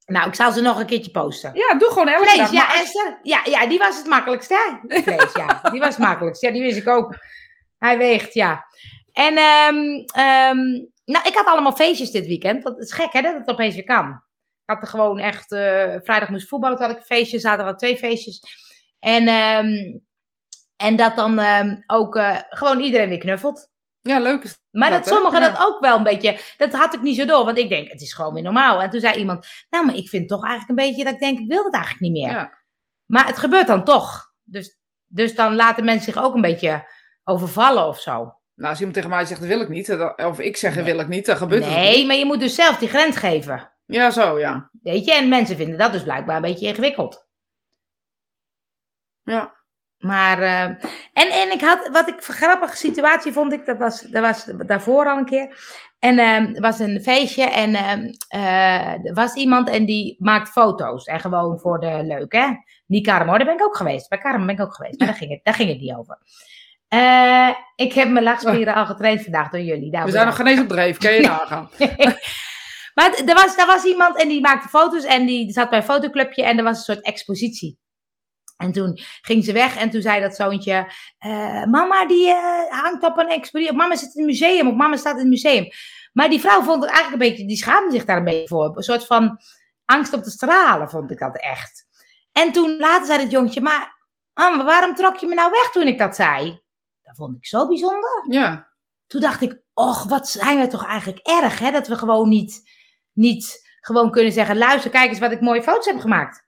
[0.06, 1.50] Nou, ik zal ze nog een keertje posten.
[1.54, 2.52] Ja, doe gewoon elke Vlees, dag.
[2.52, 3.18] ja, Esther.
[3.22, 5.02] Ja, ja, die was het makkelijkste, hè?
[5.02, 5.70] Vlees, ja.
[5.70, 6.42] Die was het makkelijkst.
[6.42, 7.16] Ja, die wist ik ook.
[7.78, 8.64] Hij weegt, ja.
[9.12, 10.58] En, ehm, ehm,
[11.04, 12.62] nou, ik had allemaal feestjes dit weekend.
[12.62, 14.08] Dat is gek, hè, dat het opeens weer kan.
[14.64, 17.66] Ik had er gewoon echt, eh, vrijdag moest voetballen, toen had ik een feestje, zaterdag
[17.66, 18.42] had ik twee feestjes.
[18.98, 19.98] En, ehm,
[20.76, 21.40] en dat dan
[21.86, 23.70] ook eh, gewoon iedereen weer knuffelt.
[24.02, 25.50] Ja, leuk is Maar dat, Dat, sommigen Ja.
[25.50, 28.00] dat ook wel een beetje, dat had ik niet zo door, want ik denk, het
[28.00, 28.82] is gewoon weer normaal.
[28.82, 31.38] En toen zei iemand, nou, maar ik vind toch eigenlijk een beetje dat ik denk,
[31.38, 32.30] ik wil het eigenlijk niet meer.
[32.32, 32.58] Ja.
[33.06, 34.32] Maar het gebeurt dan toch.
[34.42, 36.90] Dus, dus dan laten mensen zich ook een beetje
[37.24, 38.12] overvallen of zo.
[38.54, 39.90] Nou, als iemand tegen mij zegt, dat wil ik niet.
[40.16, 40.92] Of ik zeg, dat Nee.
[40.92, 41.26] wil ik niet.
[41.26, 42.06] Dan gebeurt het Nee, niet.
[42.06, 43.72] maar je moet dus zelf die grens geven.
[43.86, 44.70] Ja, zo, ja.
[44.82, 47.26] Weet je, en mensen vinden dat dus blijkbaar een beetje ingewikkeld.
[49.22, 49.60] Ja.
[50.02, 50.62] Maar, eh,
[51.12, 54.44] en, en ik had, wat ik een grappige situatie vond ik, dat was, dat was
[54.66, 55.56] daarvoor al een keer.
[56.02, 57.92] En eh, er was een feestje en eh,
[58.28, 61.04] eh, er was iemand en die maakt foto's.
[61.04, 62.48] En gewoon voor de leuk, hè.
[62.86, 64.08] Niet hoor, daar ben ik ook geweest.
[64.08, 66.18] Bij Karem ben ik ook geweest, maar daar ging het, daar ging het niet over.
[66.88, 69.90] Eh, ik heb mijn lachspieren al getraind vandaag door jullie.
[69.90, 70.98] Nou, We zijn nog geen eens op dreef.
[70.98, 71.70] Kan je nagaan.
[72.96, 75.84] maar er was, er was iemand en die maakte foto's en die zat bij een
[75.84, 77.78] fotoclubje en er was een soort expositie.
[78.62, 83.04] En toen ging ze weg en toen zei dat zoontje, eh, mama die eh, hangt
[83.04, 85.68] op een expositie, mama zit in het museum of mama staat in het museum.
[86.12, 88.76] Maar die vrouw vond het eigenlijk een beetje, die schaamde zich daar een beetje voor.
[88.76, 89.38] Een soort van
[89.84, 91.86] angst op te stralen vond ik dat echt.
[92.32, 93.96] En toen later zei het jongetje, maar
[94.34, 96.60] mama, waarom trok je me nou weg toen ik dat zei?
[97.02, 98.68] Dat vond ik zo bijzonder Ja.
[99.06, 101.70] toen dacht ik, och, wat zijn we toch eigenlijk erg, hè?
[101.70, 102.62] Dat we gewoon niet,
[103.12, 106.46] niet gewoon kunnen zeggen, luister, kijk eens wat ik mooie foto's heb gemaakt.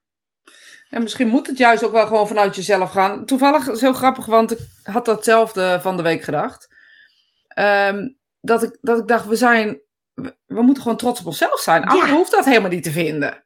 [0.94, 3.24] En misschien moet het juist ook wel gewoon vanuit jezelf gaan.
[3.24, 6.68] Toevallig is heel grappig, want ik had datzelfde van de week gedacht.
[7.48, 8.08] Ehm,
[8.40, 9.80] dat, ik, dat ik dacht, we zijn.
[10.14, 11.84] We, moeten gewoon trots op onszelf zijn.
[11.84, 12.14] Anderen Ja.
[12.16, 13.44] hoeft dat helemaal niet te vinden.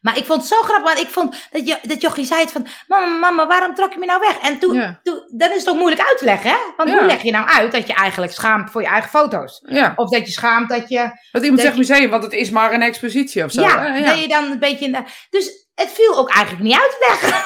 [0.00, 2.52] Maar ik vond het zo grappig, want ik vond dat, je, dat Jochie zei het
[2.52, 4.38] van, mama, mama, waarom trok je me nou weg?
[4.38, 5.00] En toen, Ja.
[5.02, 6.56] toen dat is toch moeilijk uit te leggen, hè?
[6.76, 6.96] Want Ja.
[6.98, 9.62] hoe leg je nou uit dat je eigenlijk schaamt voor je eigen foto's?
[9.68, 9.92] Ja.
[9.96, 10.98] Of dat je schaamt dat je,
[11.32, 13.60] Dat iemand Dat zegt museum, want het is maar een expositie of zo.
[13.62, 14.04] ja, hè?
[14.04, 17.06] dat je dan een beetje, in de- dus het viel ook eigenlijk niet uit te
[17.08, 17.44] leggen.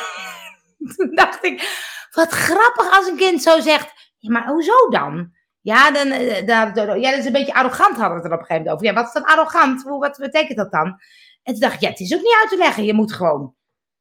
[0.97, 1.79] toen dacht ik,
[2.11, 5.31] wat grappig als een kind zo zegt, ja, maar hoezo dan?
[5.61, 8.33] Ja, dan, eh, dan, dan- ja, dat is een beetje arrogant hadden we het er
[8.33, 8.87] op een gegeven moment over.
[8.87, 9.83] Ja, wat is dan arrogant?
[9.83, 10.87] Hoe, wat betekent dat dan?
[11.43, 12.85] En toen dacht ik, ja, het is ook niet uit te leggen.
[12.85, 13.55] Je moet gewoon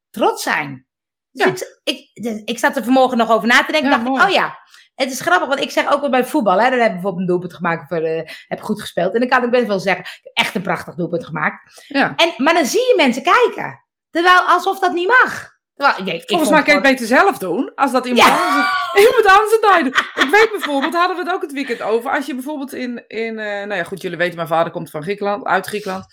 [0.10, 0.88] trots zijn.
[1.32, 1.52] Dus Ja.
[1.84, 3.90] ik, ik, dus ik zat er vanmorgen nog over na te denken.
[3.90, 4.58] Ja, dacht ik, oh ja,
[4.96, 5.48] het is grappig.
[5.48, 6.60] Want ik zeg ook wel bij voetbal.
[6.62, 7.92] Hè, dan heb ik bijvoorbeeld een doelpunt gemaakt.
[7.92, 9.14] Of eh, heb goed gespeeld.
[9.14, 11.84] En dan kan ik best wel zeggen, ik heb echt een prachtig doelpunt gemaakt.
[11.88, 12.14] Ja.
[12.16, 13.84] En, maar dan zie je mensen kijken.
[14.10, 15.58] Terwijl alsof dat niet mag.
[15.76, 18.48] Terwijl, ik, ik Volgens mij kan je het beter zelf doen, als dat iemand Ja.
[18.48, 18.68] anders
[19.08, 20.24] iemand anders het doet.
[20.24, 23.40] Ik weet bijvoorbeeld, hadden we het ook het weekend over, als je bijvoorbeeld in, in
[23.40, 26.06] eh, nou ja goed, jullie weten, mijn vader komt van Griekenland, uit Griekenland.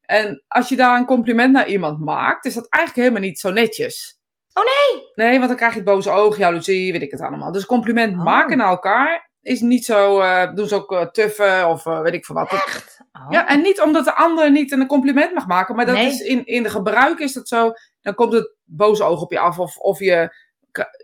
[0.00, 3.50] En als je daar een compliment naar iemand maakt, is dat eigenlijk helemaal niet zo
[3.50, 4.18] netjes.
[4.52, 5.02] Oh nee!
[5.14, 7.52] Nee, want dan krijg je het boze oog, jaloezie, weet ik het allemaal.
[7.52, 8.24] Dus compliment Oh.
[8.24, 12.14] maken naar elkaar is niet zo, eh, doen ze ook eh, tuffen of eh, weet
[12.14, 12.52] ik veel wat.
[12.52, 12.93] Echt?
[13.20, 13.26] Oh.
[13.30, 16.06] ja, en niet omdat de ander niet een compliment mag maken, maar dat Nee.
[16.06, 17.72] is in, in de gebruik is dat zo.
[18.00, 19.58] Dan komt het boze oog op je af.
[19.58, 20.34] Of, of je,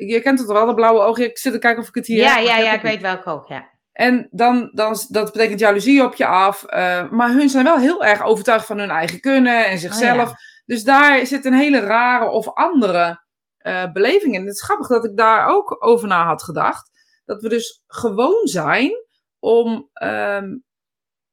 [0.07, 1.18] je kent het wel, de blauwe oog.
[1.18, 3.31] Ik zit te kijken of ik het hier ja, heb, ja, ja, ik weet welke
[3.31, 3.68] ook, ja.
[3.92, 6.64] En dan, dan, dat betekent jaloezie op je af.
[6.64, 10.20] eh, maar hun zijn wel heel erg overtuigd van hun eigen kunnen en zichzelf.
[10.23, 10.37] Oh, ja.
[10.66, 13.25] Dus daar zit een hele rare of andere
[13.57, 14.40] eh, beleving in.
[14.46, 16.90] Het is grappig dat ik daar ook over na had gedacht.
[17.25, 18.92] Dat we dus gewoon zijn
[19.38, 19.88] om.
[19.92, 20.57] ehm,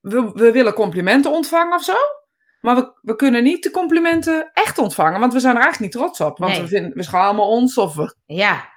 [0.10, 1.96] we, we willen complimenten ontvangen of zo.
[2.62, 5.20] Maar we, we kunnen niet de complimenten echt ontvangen.
[5.20, 6.38] Want we zijn er eigenlijk niet trots op.
[6.38, 6.62] Want Nee.
[6.62, 7.78] we, vinden, we schamen ons.
[7.78, 8.70] Of we, Ja,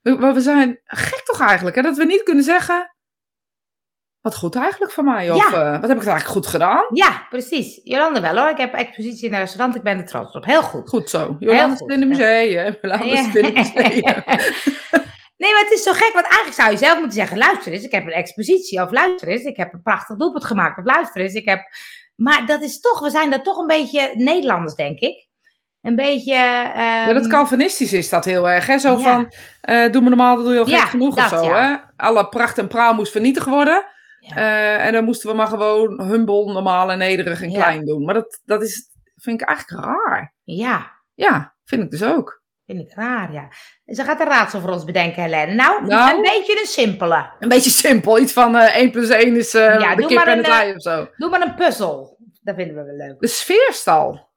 [0.00, 1.76] we, we zijn gek toch eigenlijk.
[1.76, 1.82] Hè?
[1.82, 2.88] Dat we niet kunnen zeggen.
[4.20, 5.30] wat goed eigenlijk van mij.
[5.30, 5.46] Of Ja.
[5.46, 6.84] eh, wat heb ik het eigenlijk goed gedaan?
[6.92, 7.80] Ja, precies.
[7.82, 8.48] Jolanda wel hoor.
[8.50, 9.74] Ik heb expositie in een restaurant.
[9.76, 10.44] Ik ben er trots op.
[10.44, 10.88] Heel goed.
[10.88, 11.36] Goed zo.
[11.38, 12.76] Jolanda goed, zit in de museum.
[12.82, 14.22] Jolanda zit in de museum.
[15.44, 17.84] Nee, maar het is zo gek, want eigenlijk zou je zelf moeten zeggen: luister eens,
[17.84, 18.82] ik heb een expositie.
[18.82, 20.78] Of luister eens, ik heb een prachtig doelpunt gemaakt.
[20.78, 21.60] Of luister eens, ik heb.
[22.16, 25.28] Maar dat is toch, we zijn dat toch een beetje Nederlanders, denk ik.
[25.82, 26.32] Een beetje.
[26.34, 28.66] Ja, dat ehm, Calvinistisch is dat heel erg.
[28.66, 28.78] Hè?
[28.78, 28.98] Zo Ja.
[28.98, 31.44] van, eh, doe me normaal, dat doe je al Ja, gek genoeg of dat, zo.
[31.44, 31.62] ja.
[31.68, 31.76] Hè?
[31.96, 33.84] Alle pracht en praal moest vernietigd worden.
[34.20, 38.04] Eh, en dan moesten we maar gewoon humble, normaal en nederig en klein doen.
[38.04, 40.34] Maar dat, dat is, vind ik eigenlijk raar.
[40.42, 42.42] Ja, Ja, vind ik dus ook.
[42.66, 43.48] Vind ik raar, ja.
[43.86, 45.54] Ze gaat een raadsel voor ons bedenken, Helene.
[45.54, 46.14] Nou, Nou?
[46.16, 47.30] een beetje een simpele.
[47.38, 48.18] Een beetje simpel.
[48.18, 50.52] Iets van eh 1 plus 1 is eh, Ja, de kip en een, het eh,
[50.58, 51.08] ei of zo.
[51.16, 52.16] Doe maar een puzzel.
[52.42, 53.20] Dat vinden we wel leuk.
[53.20, 54.28] De sfeerstal.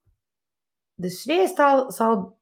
[0.94, 2.38] De sfeerstal zal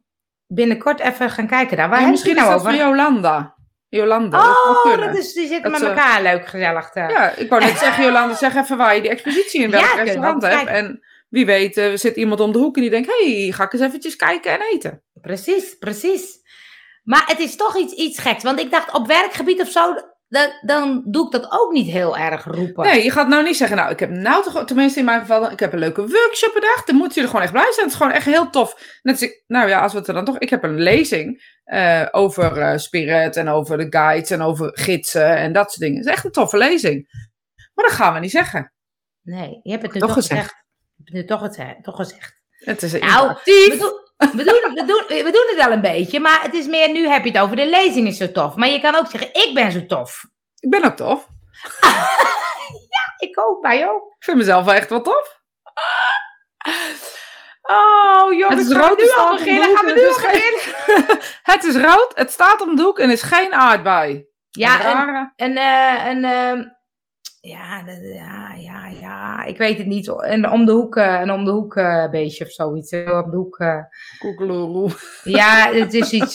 [0.48, 1.89] binnenkort even gaan kijken daar.
[1.89, 2.71] Waar Ja, misschien is nou dat over?
[2.78, 3.54] van Jolanda.
[3.89, 4.39] Jolanda.
[4.50, 7.00] Oh, dat is, die zitten met ze- elkaar leuk gezellig te...
[7.00, 10.04] Ja, ik wou net zeggen, Jolanda, zeg even waar je die expositie in welk Ja,
[10.04, 10.67] restaurant hebt.
[10.67, 13.52] En wie weet, eh, er zit iemand om de hoek en die denkt, hé, hey,
[13.52, 15.04] ga ik eens eventjes kijken en eten.
[15.25, 16.38] Precies, precies.
[17.03, 18.43] Maar het is toch iets, iets geks.
[18.43, 19.93] Want ik dacht, op werkgebied of zo,
[20.27, 22.85] dat, dan doe ik dat ook niet heel erg roepen.
[22.85, 25.51] Nee, je gaat nou niet zeggen, nou, ik heb nou toch, tenminste in mijn geval,
[25.51, 26.88] ik heb een leuke workshop bedacht.
[26.88, 27.85] Dan moeten jullie gewoon echt blij zijn.
[27.85, 28.99] Het is gewoon echt heel tof.
[29.01, 32.07] Net als nou ja, als we het er dan toch, ik heb een lezing eh,
[32.11, 35.97] over eh, spirit en over de guides en over gidsen en dat soort dingen.
[35.97, 37.07] Het is echt een toffe lezing.
[37.73, 38.73] Maar dat gaan we niet zeggen.
[39.21, 40.41] Nee, je hebt het nu Toch toch, gezegd.
[40.41, 40.65] gezegd.
[40.95, 42.43] Je hebt het nu toch, het, toch gezegd.
[42.49, 43.35] Het is Nou.
[44.33, 47.23] We doen, we, doen, we, het wel een beetje, maar het is meer, nu heb
[47.23, 48.55] je het over de lezing is zo tof.
[48.55, 50.25] Maar je kan ook zeggen, ik ben zo tof.
[50.59, 51.27] Ik ben ook tof.
[53.17, 54.03] Ik ook, mij ook.
[54.17, 55.41] Ik vind mezelf wel echt wel tof.
[57.61, 59.65] Oh, Het jongens, is rood, nu het al beginnen?
[59.65, 61.19] hoek Gaan we nu het al beginnen?
[61.53, 64.25] Het is rood, het staat op de doek en is geen aardbei.
[64.49, 66.63] Ja, een, Rare- een, eh, een, ehm,
[67.47, 70.08] ja, ja, ja, ja, ik weet het niet.
[70.08, 72.91] Een om de hoek, eh, een om de hoek eh, beestje of zoiets.
[72.91, 73.58] eh, Om de hoek.
[74.19, 74.91] koekeloeroe.
[75.23, 76.34] Ja, het is iets.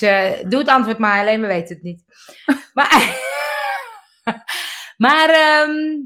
[0.49, 2.05] doe het antwoord maar, alleen we weten het niet.
[2.73, 3.19] Maar,
[5.07, 5.99] maar ehm,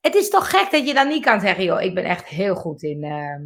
[0.00, 2.54] het is toch gek dat je dan niet kan zeggen, joh, ik ben echt heel
[2.54, 3.02] goed in.
[3.04, 3.42] ehm.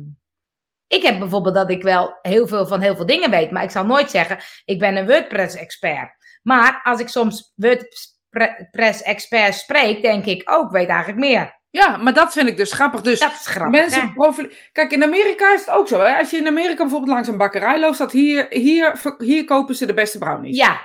[0.86, 3.70] ik heb bijvoorbeeld dat ik wel heel veel van heel veel dingen weet, maar ik
[3.70, 6.10] zal nooit zeggen, ik ben een WordPress-expert.
[6.42, 7.52] Maar als ik soms
[8.32, 11.60] WordPress-expert spreek, denk ik, ik weet eigenlijk meer.
[11.70, 13.00] Ja, maar dat vind ik dus grappig.
[13.00, 13.80] Dus Dat is grappig.
[13.80, 16.00] mensen Kijk, in Amerika is het ook zo.
[16.00, 16.16] Hè?
[16.18, 19.86] Als je in Amerika bijvoorbeeld langs een bakkerij loopt, staat hier, hier, hier kopen ze
[19.86, 20.56] de beste brownies.
[20.56, 20.80] Ja,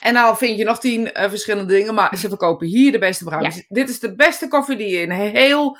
[0.00, 3.24] En nou vind je nog tien eh, verschillende dingen, maar ze verkopen hier de beste
[3.24, 3.64] brownies.
[3.68, 5.78] Dit is de beste koffie die je in heel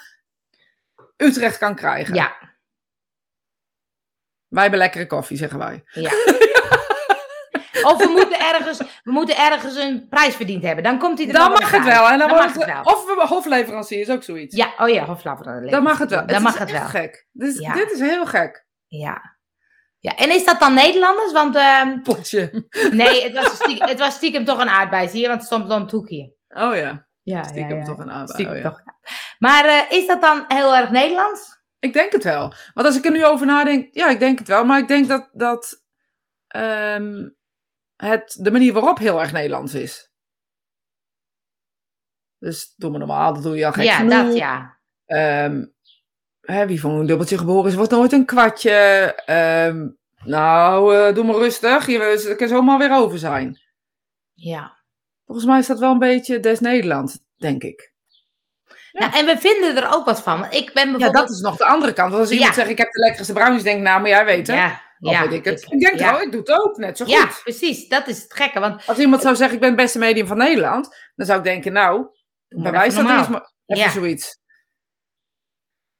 [1.16, 2.14] Utrecht kan krijgen.
[2.14, 2.36] ja,
[4.48, 5.84] Wij hebben lekkere koffie, zeggen wij.
[5.92, 6.10] ja.
[7.82, 10.84] Of we moeten, ergens, we moeten ergens een prijs verdiend hebben.
[10.84, 12.08] Dan komt hij er Dan mag het wel.
[12.08, 12.82] En dan Dan mag het, wel.
[12.82, 14.56] Of we hofleverancier is ook zoiets.
[14.56, 15.70] Ja, oh ja, hoflavander.
[15.70, 16.26] Dan mag het wel.
[16.26, 16.84] Dan mag is het wel.
[16.86, 17.26] gek.
[17.32, 17.72] Dus Ja.
[17.72, 18.66] Dit is heel gek.
[18.86, 19.36] Ja.
[19.98, 20.16] ja.
[20.16, 21.32] En is dat dan Nederlanders?
[21.32, 22.66] Want ehm, Potje.
[22.90, 25.26] nee, het was, stiekem, het was stiekem toch een aardbei, zie je?
[25.26, 26.34] Want het stond op een hoekje.
[26.48, 27.06] Oh ja.
[27.22, 28.32] Ja, Stiekem toch een aardbei.
[28.32, 28.68] Stiekem oh ja.
[28.68, 28.82] toch.
[29.38, 31.56] Maar eh, is dat dan heel erg Nederlands?
[31.78, 32.52] Ik denk het wel.
[32.74, 34.64] Want als ik er nu over nadenk, ja, ik denk het wel.
[34.64, 35.82] Maar ik denk dat, dat
[36.46, 37.28] ehm,
[37.96, 40.10] het, de manier waarop heel erg Nederlands is.
[42.38, 44.26] Dus doe me normaal, dat doe je al gek ja, genoeg.
[44.26, 44.78] dat ja.
[45.06, 45.64] Ehm,
[46.40, 48.70] hè, wie van een dubbeltje geboren is, wordt nooit een kwartje.
[49.26, 49.88] Ehm,
[50.24, 51.86] nou, eh, doe maar rustig.
[51.86, 53.60] Je het kan zomaar weer over zijn.
[54.32, 54.76] Ja.
[55.26, 57.94] Volgens mij is dat wel een beetje des Nederland, denk ik.
[58.92, 60.44] Nou, en we vinden er ook wat van.
[60.50, 61.12] Ik ben Ja, bijvoorbeeld...
[61.12, 62.10] dat is nog de andere kant.
[62.10, 62.54] Want als iemand Ja.
[62.56, 64.56] zegt, ik heb de lekkerste brownies, denk ik, nou, maar jij weet het.
[64.56, 65.62] Ja, Of ja, weet ik het.
[65.62, 66.12] ik- Ik denk ja.
[66.12, 67.14] wel, ik doe het ook net zo goed.
[67.14, 67.88] Ja, precies.
[67.88, 68.60] Dat is het gekke.
[68.60, 71.44] Want Als iemand zou zeggen, ik ben het beste medium van Nederland, dan zou ik
[71.44, 72.06] denken, nou,
[72.48, 73.28] even dat eens normaal.
[73.30, 73.90] maar even Ja.
[73.90, 74.38] zoiets.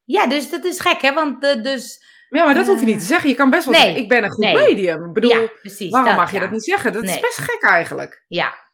[0.04, 1.12] ja, dus dat is gek, hè?
[1.12, 2.04] Want eh, dus...
[2.28, 3.28] Ja, maar dat hoef je niet te zeggen.
[3.28, 3.82] Je kan best wel Nee.
[3.82, 4.54] zeggen, ik ben een goed Nee.
[4.54, 5.04] medium.
[5.04, 5.90] Ik bedoel, ja, precies.
[5.90, 6.42] waarom mag je ja.
[6.42, 6.92] dat niet zeggen?
[6.92, 8.24] Dat is best gek eigenlijk.
[8.28, 8.64] Ja.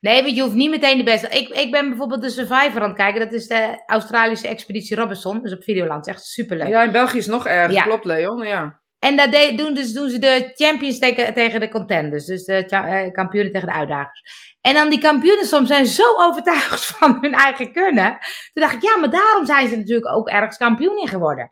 [0.00, 1.28] Nee, want je hoeft niet meteen de beste.
[1.28, 3.20] Ik, ik ben bijvoorbeeld de Survivor aan het kijken.
[3.20, 5.42] Dat is de Australische Expeditie Robinson.
[5.42, 6.06] Dus op Videoland.
[6.06, 6.68] Echt superleuk.
[6.68, 7.72] Ja, in België is het nog erger.
[7.74, 7.82] Ja.
[7.82, 8.46] Klopt, Leon.
[8.46, 8.80] Ja.
[8.98, 12.24] En dat de- doen, dus, doen ze de champions tegen, tegen de contenders.
[12.24, 14.22] Dus de eh, kampioenen tegen de uitdagers.
[14.60, 18.10] En dan die kampioenen soms zijn zo overtuigd van hun eigen kunnen.
[18.52, 21.48] Toen dacht ik, ja, maar daarom zijn ze natuurlijk ook ergens kampioen in geworden.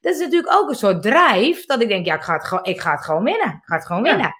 [0.00, 1.66] Dat is natuurlijk ook een soort drijf.
[1.66, 3.46] Dat ik denk, ja, ik ga het, gewoon- ik ga het gewoon winnen.
[3.48, 4.34] Ik ga het gewoon Ja.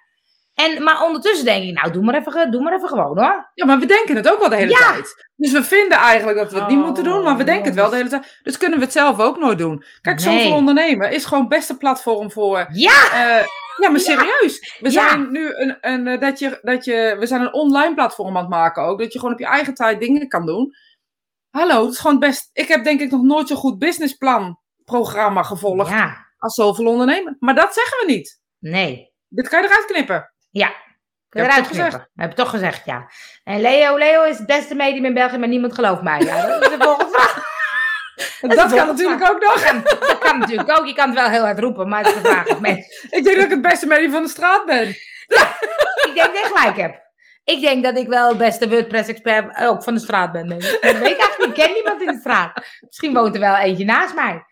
[0.65, 3.51] En, maar ondertussen denk ik, nou, doe maar even, doe maar even gewoon hoor.
[3.53, 4.91] ja, maar we denken het ook wel de hele Ja.
[4.91, 5.29] tijd.
[5.35, 7.75] Dus we vinden eigenlijk dat we het niet Oh, moeten doen, maar we denken het
[7.75, 8.39] wel de hele tijd.
[8.43, 9.83] Dus kunnen we het zelf ook nooit doen.
[10.01, 10.39] Kijk, Nee.
[10.39, 13.11] zoveel ondernemen is gewoon het beste platform voor Ja!
[13.13, 13.45] Eh,
[13.77, 14.77] ja, maar serieus.
[14.79, 15.09] We Ja.
[15.09, 18.41] zijn nu een, een, eh, dat je, dat je, we zijn een online platform aan
[18.43, 18.99] het maken ook.
[18.99, 20.73] Dat je gewoon op je eigen tijd dingen kan doen.
[21.49, 22.49] hallo, het is gewoon best.
[22.53, 27.35] Ik heb denk ik nog nooit zo'n goed businessplan programma gevolgd Ja, als zoveel ondernemen.
[27.39, 28.39] Maar dat zeggen we niet.
[28.59, 29.09] nee.
[29.33, 30.30] Dit kan je eruit knippen.
[30.51, 30.67] Ja.
[31.29, 32.09] Je Heb ik eruit toch knippen.
[32.15, 33.09] Heb ik toch gezegd, ja.
[33.43, 36.19] En Leo, Leo is het beste medium in België, maar niemand gelooft mij.
[36.19, 37.49] Ja, dat is de volgende vraag.
[38.41, 39.53] Dat, kan natuurlijk ook nog.
[39.53, 40.85] Dat kan, dat kan natuurlijk ook.
[40.85, 42.47] Je kan het wel heel hard roepen, maar het is de vraag.
[43.17, 44.87] Ik denk dat ik het beste medium van de straat ben.
[44.87, 47.01] Ik denk dat ik gelijk heb.
[47.43, 50.51] Ik denk dat ik wel het beste WordPress-expert ook van de straat ben.
[50.51, 50.61] ik.
[50.61, 51.47] Dat weet ik eigenlijk niet.
[51.47, 52.65] Ik ken niemand in de straat.
[52.79, 54.43] Misschien woont er wel eentje naast mij.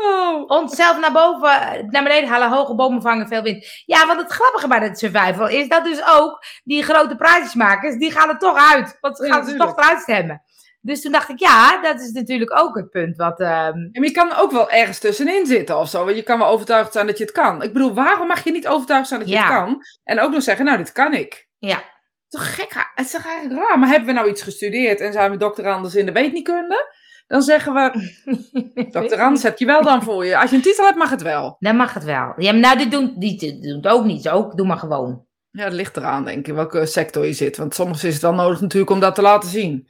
[0.00, 0.44] Oh.
[0.46, 3.66] Onszelf naar boven, naar beneden halen, hoge bomen vangen, veel wind.
[3.84, 8.10] Ja, want het grappige bij het survival is dat dus ook die grote prijsmakers, die
[8.10, 8.98] gaan er toch uit.
[9.00, 10.42] Want ze Ja, gaan ze toch eruit stemmen.
[10.80, 13.40] Dus toen dacht ik, ja, dat is natuurlijk ook het punt wat...
[13.40, 16.04] ehm, En je kan ook wel ergens tussenin zitten of zo.
[16.04, 17.62] Want je kan wel overtuigd zijn dat je het kan.
[17.62, 19.40] Ik bedoel, waarom mag je niet overtuigd zijn dat je Ja.
[19.42, 19.82] het kan?
[20.04, 21.48] En ook nog zeggen, nou, dit kan ik.
[21.58, 21.82] ja,
[22.28, 23.78] Toch gek, het is toch eigenlijk raar.
[23.78, 26.96] Maar hebben we nou iets gestudeerd en zijn we doctorandus in de weetniekunde?
[27.28, 27.90] Dan zeggen we,
[28.90, 30.38] doctorandus heb je wel dan voor je.
[30.38, 31.56] Als je een titel hebt, mag het wel.
[31.58, 32.32] dan mag het wel.
[32.36, 34.28] Ja, maar nou, dit doen, die, het ook niet.
[34.28, 35.26] Ook, doe maar gewoon.
[35.50, 37.56] Ja, dat ligt eraan, denk ik, in welke sector je zit.
[37.56, 39.88] Want soms is het wel nodig natuurlijk om dat te laten zien.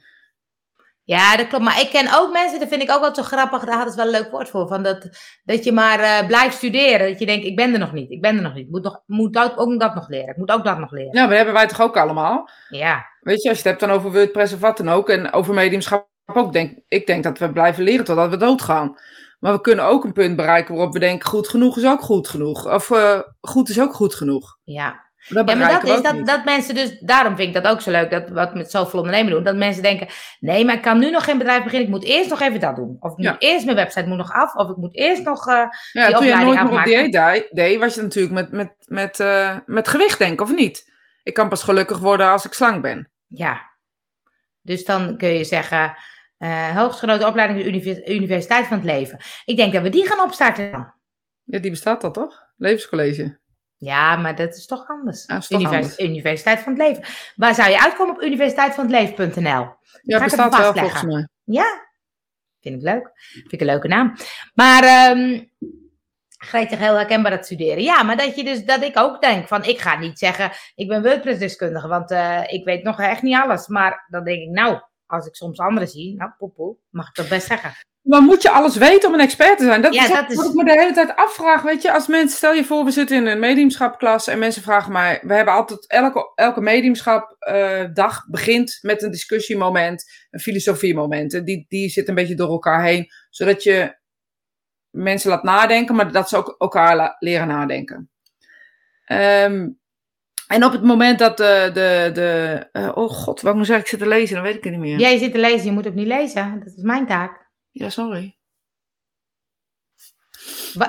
[1.03, 1.63] Ja, dat klopt.
[1.63, 3.65] Maar ik ken ook mensen, dat vind ik ook wel zo grappig.
[3.65, 4.67] Daar hadden ze wel een leuk woord voor.
[4.67, 5.09] Van dat,
[5.43, 7.09] dat je maar eh, blijft studeren.
[7.09, 8.11] Dat je denkt, ik ben er nog niet.
[8.11, 8.65] Ik ben er nog niet.
[8.65, 10.29] Ik moet, nog, moet ook, ook dat nog leren.
[10.29, 11.13] Ik moet ook dat nog leren.
[11.13, 12.49] Ja, maar dat hebben wij toch ook allemaal?
[12.69, 15.09] Ja, Weet je, als je het hebt dan over WordPress of wat dan ook.
[15.09, 16.53] En over mediumschap ook.
[16.53, 18.97] Denk, ik denk dat we blijven leren totdat we doodgaan.
[19.39, 22.27] Maar we kunnen ook een punt bereiken waarop we denken, goed genoeg is ook goed
[22.27, 22.73] genoeg.
[22.73, 24.57] Of eh, goed is ook goed genoeg.
[24.63, 25.07] ja.
[25.27, 26.25] Dat Ja, maar dat we is dat, niet.
[26.25, 29.31] dat mensen dus, daarom vind ik dat ook zo leuk, dat wat met zoveel ondernemen
[29.31, 30.07] doen, dat mensen denken,
[30.39, 32.75] nee, maar ik kan nu nog geen bedrijf beginnen, ik moet eerst nog even dat
[32.75, 32.97] doen.
[32.99, 33.31] Of ik Ja.
[33.31, 35.53] moet eerst mijn website moet nog af, of ik moet eerst nog, eh,
[35.91, 38.73] Ja, die toen je nooit meer op dieet deed, deed, was je natuurlijk met, met,
[38.85, 40.91] met, eh, met gewicht denken, of niet?
[41.23, 43.09] Ik kan pas gelukkig worden als ik slank ben.
[43.27, 43.67] ja.
[44.61, 45.95] Dus dan kun je zeggen,
[46.39, 47.65] eh hoogstgenoten opleiding
[48.07, 49.19] Universiteit van het Leven.
[49.45, 50.93] Ik denk dat we die gaan opstarten.
[51.43, 52.43] Ja, die bestaat al toch?
[52.57, 53.39] Levenscollege.
[53.77, 55.25] Ja, maar dat is toch anders.
[55.27, 55.99] Ja, is toch Univers- anders.
[55.99, 57.03] Universiteit van het Leven.
[57.35, 59.67] Waar zou je uitkomen op universiteitvantleven.nl?
[60.01, 61.27] Ja, bestaat wel volgens mij.
[61.43, 61.87] Ja,
[62.61, 63.11] vind ik leuk.
[63.13, 64.15] Vind ik een leuke naam.
[64.53, 65.47] Maar ehm
[66.41, 67.83] Gretig heel herkenbaar dat studeren.
[67.83, 70.87] Ja, maar dat, je dus, dat ik ook denk van, ik ga niet zeggen, ik
[70.87, 73.67] ben WordPress-deskundige, want eh, ik weet nog echt niet alles.
[73.67, 77.29] Maar dan denk ik, nou, als ik soms anderen zie, nou, poepoe, mag ik dat
[77.29, 77.71] best zeggen.
[78.01, 79.81] Maar moet je alles weten om een expert te zijn?
[79.81, 81.61] Dat Ja, is ook dat is- wat ik me de hele tijd afvraag.
[81.61, 84.91] Weet je, als mensen, stel je voor, we zitten in een mediumschapklas en mensen vragen
[84.91, 91.33] mij, we hebben altijd, elke, elke mediumschapdag begint met een discussiemoment, een filosofiemoment.
[91.33, 93.97] En Die, die zit een beetje door elkaar heen, zodat je
[94.89, 98.09] mensen laat nadenken, maar dat ze ook elkaar leren nadenken.
[99.05, 99.69] Ehm,
[100.49, 103.83] en op het moment dat de, de, de eh, oh god, wat moet ik zeggen,
[103.83, 104.99] ik zit te lezen, dan weet ik het niet meer.
[104.99, 106.59] Jij zit te lezen, je moet ook niet lezen.
[106.59, 107.49] Dat is mijn taak.
[107.71, 108.37] ja sorry.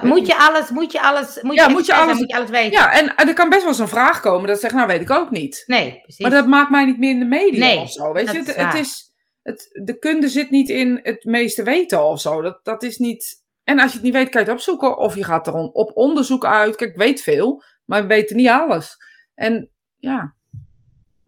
[0.03, 2.37] Moet je alles, moet je alles, moet Ja, je, moet je zijn, alles- moet je
[2.37, 2.71] alles weten?
[2.71, 5.01] Ja, en, en er kan best wel eens een vraag komen dat zegt, nou weet
[5.01, 5.63] ik ook niet.
[5.67, 6.21] Nee, precies.
[6.21, 8.13] Maar dat maakt mij niet meer in de media Nee, of zo.
[8.13, 12.43] Weet je, het, is, het, de kunde zit niet in het meeste weten of zo.
[12.43, 13.45] Dat, dat is niet.
[13.65, 14.99] En als je het niet weet, kan je het opzoeken.
[14.99, 16.77] Of je gaat er op onderzoek uit.
[16.77, 18.97] Kijk, ik weet veel, maar we weten niet alles.
[19.41, 20.35] En ja,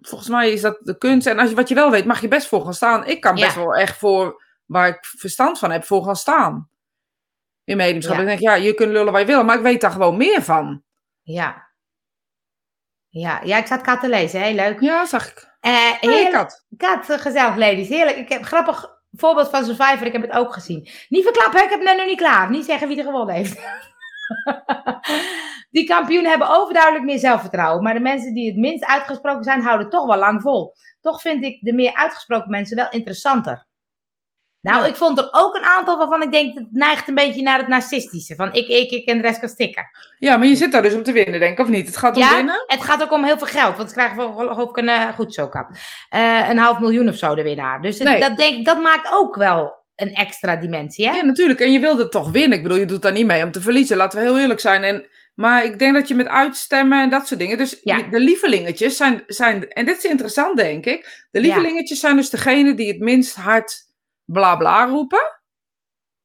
[0.01, 1.27] volgens mij is dat de kunst.
[1.27, 3.07] En als je wat je wel weet, mag je best voor gaan staan.
[3.07, 3.61] Ik kan best Ja.
[3.61, 6.69] wel echt voor, waar ik verstand van heb, voor gaan staan.
[7.65, 8.15] In mediumschap.
[8.15, 8.21] Ja.
[8.21, 10.43] Ik denk, ja, je kunt lullen waar je wil, maar ik weet daar gewoon meer
[10.43, 10.83] van.
[11.23, 11.71] Ja.
[13.09, 14.81] Ja, ja, ik zat kat te lezen, heel leuk.
[14.81, 15.51] Ja, zag ik.
[15.61, 16.31] Hey, heerlijk.
[16.33, 16.65] kat.
[16.77, 17.89] Kat, eh, gezellig, ladies.
[17.89, 18.17] Heerlijk.
[18.17, 20.07] Ik heb een grappig voorbeeld van Survivor.
[20.07, 20.89] Ik heb het ook gezien.
[21.09, 22.51] Niet verklappen, ik heb het net nog niet klaar.
[22.51, 23.61] Niet zeggen wie er gewonnen heeft.
[25.71, 27.83] die kampioenen hebben overduidelijk meer zelfvertrouwen.
[27.83, 30.75] Maar de mensen die het minst uitgesproken zijn, houden toch wel lang vol.
[31.01, 33.67] Toch vind ik de meer uitgesproken mensen wel interessanter.
[34.61, 37.59] Nou, ik vond er ook een aantal waarvan ik denk, het neigt een beetje naar
[37.59, 38.35] het narcistische.
[38.35, 39.85] Van ik, ik, ik en de rest kan stikken.
[40.19, 41.87] Ja, maar je zit daar dus om te winnen, denk ik, of niet?
[41.87, 42.65] Het gaat om Ja, winnen.
[42.67, 43.77] het gaat ook om heel veel geld.
[43.77, 44.23] Want ze krijgen
[44.61, 45.69] ik een, eh, goed zo kap.
[46.09, 47.81] Eh, een half miljoen of zo de winnaar.
[47.81, 48.21] Dus het- Nee.
[48.21, 51.15] dat, denk, dat maakt ook wel een extra dimensie, hè?
[51.17, 51.61] Ja, natuurlijk.
[51.61, 52.57] En je wilde toch winnen.
[52.57, 53.97] Ik bedoel, je doet daar niet mee om te verliezen.
[53.97, 54.83] Laten we heel eerlijk zijn.
[54.83, 57.59] En, maar ik denk dat je met uitstemmen en dat soort dingen.
[57.59, 58.03] Dus Ja.
[58.03, 59.69] de lievelingetjes zijn, zijn.
[59.69, 61.27] En dit is interessant, denk ik.
[61.31, 63.77] De lievelingetjes zijn dus degene die het minst hard
[64.25, 65.41] bla bla roepen.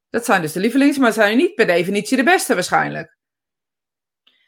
[0.10, 3.17] Dat zijn dus de lievelingetjes, maar zijn niet per definitie de beste waarschijnlijk.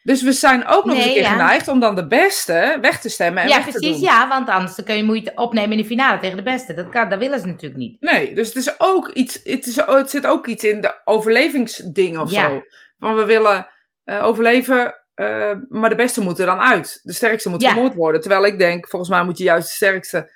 [0.10, 1.30] Dus we zijn ook nog eens een keer ja.
[1.32, 3.92] geneigd om dan de beste weg te stemmen en ja, weg te precies.
[3.92, 4.02] doen.
[4.02, 6.74] Ja, want anders dan kun je moeite opnemen in de finale tegen de beste.
[6.74, 8.02] Dat, kan, dat willen ze natuurlijk niet.
[8.02, 12.22] Nee, dus het is ook iets, het, is, het zit ook iets in de overlevingsdingen
[12.22, 12.50] of Ja.
[12.50, 12.62] zo.
[13.00, 13.68] Van we willen
[14.04, 17.00] eh, overleven, eh, maar de beste moeten dan uit.
[17.04, 17.72] De sterkste moet Ja.
[17.72, 18.22] vermoord worden.
[18.22, 20.32] Terwijl ik denk, volgens mij moet je juist de sterkste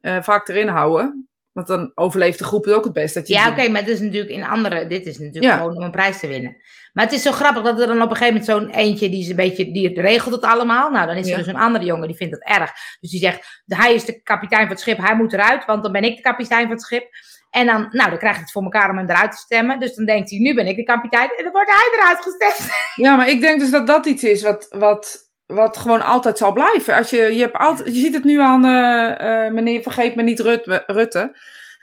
[0.00, 1.28] eh, vaak erin houden.
[1.52, 3.14] Want dan overleeft de groep het ook het best.
[3.14, 4.86] Dat je Ja, oké, maar het is natuurlijk in andere.
[4.86, 6.56] Dit is natuurlijk gewoon om een prijs te winnen.
[6.92, 9.20] Maar het is zo grappig dat er dan op een gegeven moment zo'n eentje die
[9.20, 10.90] is een beetje die regelt het allemaal.
[10.90, 11.36] Nou, dan is er Ja.
[11.36, 12.72] dus een andere jongen die vindt het erg.
[13.00, 15.92] Dus die zegt: hij is de kapitein van het schip, hij moet eruit, want dan
[15.92, 17.08] ben ik de kapitein van het schip.
[17.50, 19.80] En dan, nou, dan krijg je het voor elkaar om hem eruit te stemmen.
[19.80, 21.30] Dus dan denkt hij: nu ben ik de kapitein.
[21.36, 22.70] En dan wordt hij eruit gestemd.
[22.94, 26.52] Ja, maar ik denk dus dat dat iets is wat, wat, wat gewoon altijd zal
[26.52, 26.94] blijven.
[26.94, 30.22] Als je, je, hebt altijd, je ziet het nu aan eh, eh, meneer, vergeet me
[30.22, 31.36] niet, Rutte, Rutte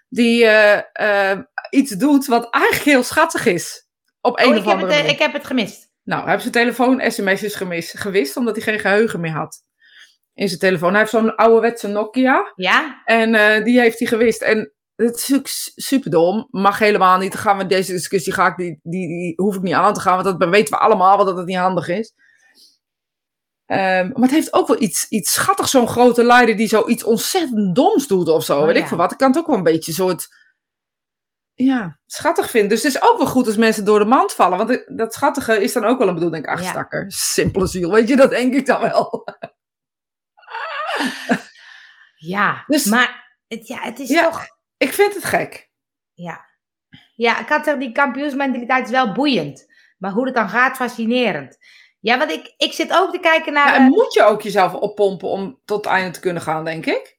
[0.09, 1.37] die eh,
[1.69, 3.86] iets doet wat eigenlijk heel schattig is.
[4.27, 5.91] Op een Oh, of ik, heb het, eh, ik heb het gemist.
[6.03, 9.63] Nou, hij heeft zijn telefoon sms'jes gemist, gewist, omdat hij geen geheugen meer had.
[10.33, 10.89] In zijn telefoon.
[10.89, 12.53] Hij heeft zo'n ouderwetse Nokia.
[12.55, 13.01] Ja?
[13.05, 14.41] En eh, die heeft hij gewist.
[14.41, 16.47] En het is super dom.
[16.51, 17.31] Mag helemaal niet.
[17.31, 19.99] Dan gaan we deze discussie, ga ik die, die, die hoef ik niet aan te
[19.99, 20.23] gaan.
[20.23, 22.13] Want dat weten we allemaal, dat het niet handig is.
[23.65, 27.75] Ehm, maar het heeft ook wel iets, iets schattigs, zo'n grote leider die zoiets ontzettend
[27.75, 28.59] doms doet of zo.
[28.59, 28.81] Oh, weet ja.
[28.81, 29.11] ik veel wat.
[29.11, 30.27] Ik kan het ook wel een beetje soort,
[31.65, 32.69] ja, schattig vinden.
[32.69, 34.57] Dus het is ook wel goed als mensen door de mand vallen.
[34.57, 36.43] Want dat schattige is dan ook wel een bedoeling.
[36.45, 36.71] Denk ik, ach, Ja.
[36.73, 37.91] stakker, simpele ziel.
[37.91, 39.23] Weet je, dat denk ik dan wel.
[42.17, 42.63] Ja.
[42.67, 44.23] Dus- maar het, ja, het is Ja.
[44.23, 44.45] toch.
[44.77, 45.69] Ik vind het gek.
[46.13, 46.45] Ja.
[47.15, 49.65] Ja, ik had zeggen, die kampioensmentaliteit is wel boeiend.
[49.97, 51.57] Maar hoe het dan gaat, fascinerend.
[51.99, 53.67] Ja, want ik, ik zit ook te kijken naar...
[53.67, 56.85] Ja, eh, en moet je ook jezelf oppompen om tot einde te kunnen gaan, denk
[56.85, 57.16] ik?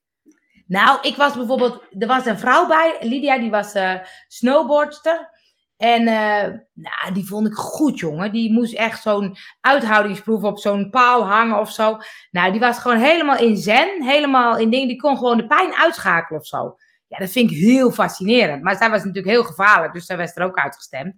[0.68, 1.82] Nou, ik was bijvoorbeeld...
[1.98, 3.94] Er was een vrouw bij, Lydia, die was eh
[4.28, 5.36] snowboardster.
[5.76, 8.32] En eh, nou, die vond ik goed, jongen.
[8.32, 11.98] Die moest echt zo'n uithoudingsproef op zo'n paal hangen of zo.
[12.30, 14.02] Nou, die was gewoon helemaal in zen.
[14.02, 14.88] Helemaal in dingen.
[14.88, 16.76] Die kon gewoon de pijn uitschakelen of zo.
[17.08, 18.62] Ja, dat vind ik heel fascinerend.
[18.62, 21.14] Maar zij was natuurlijk heel gevaarlijk, dus zij was er ook uitgestemd.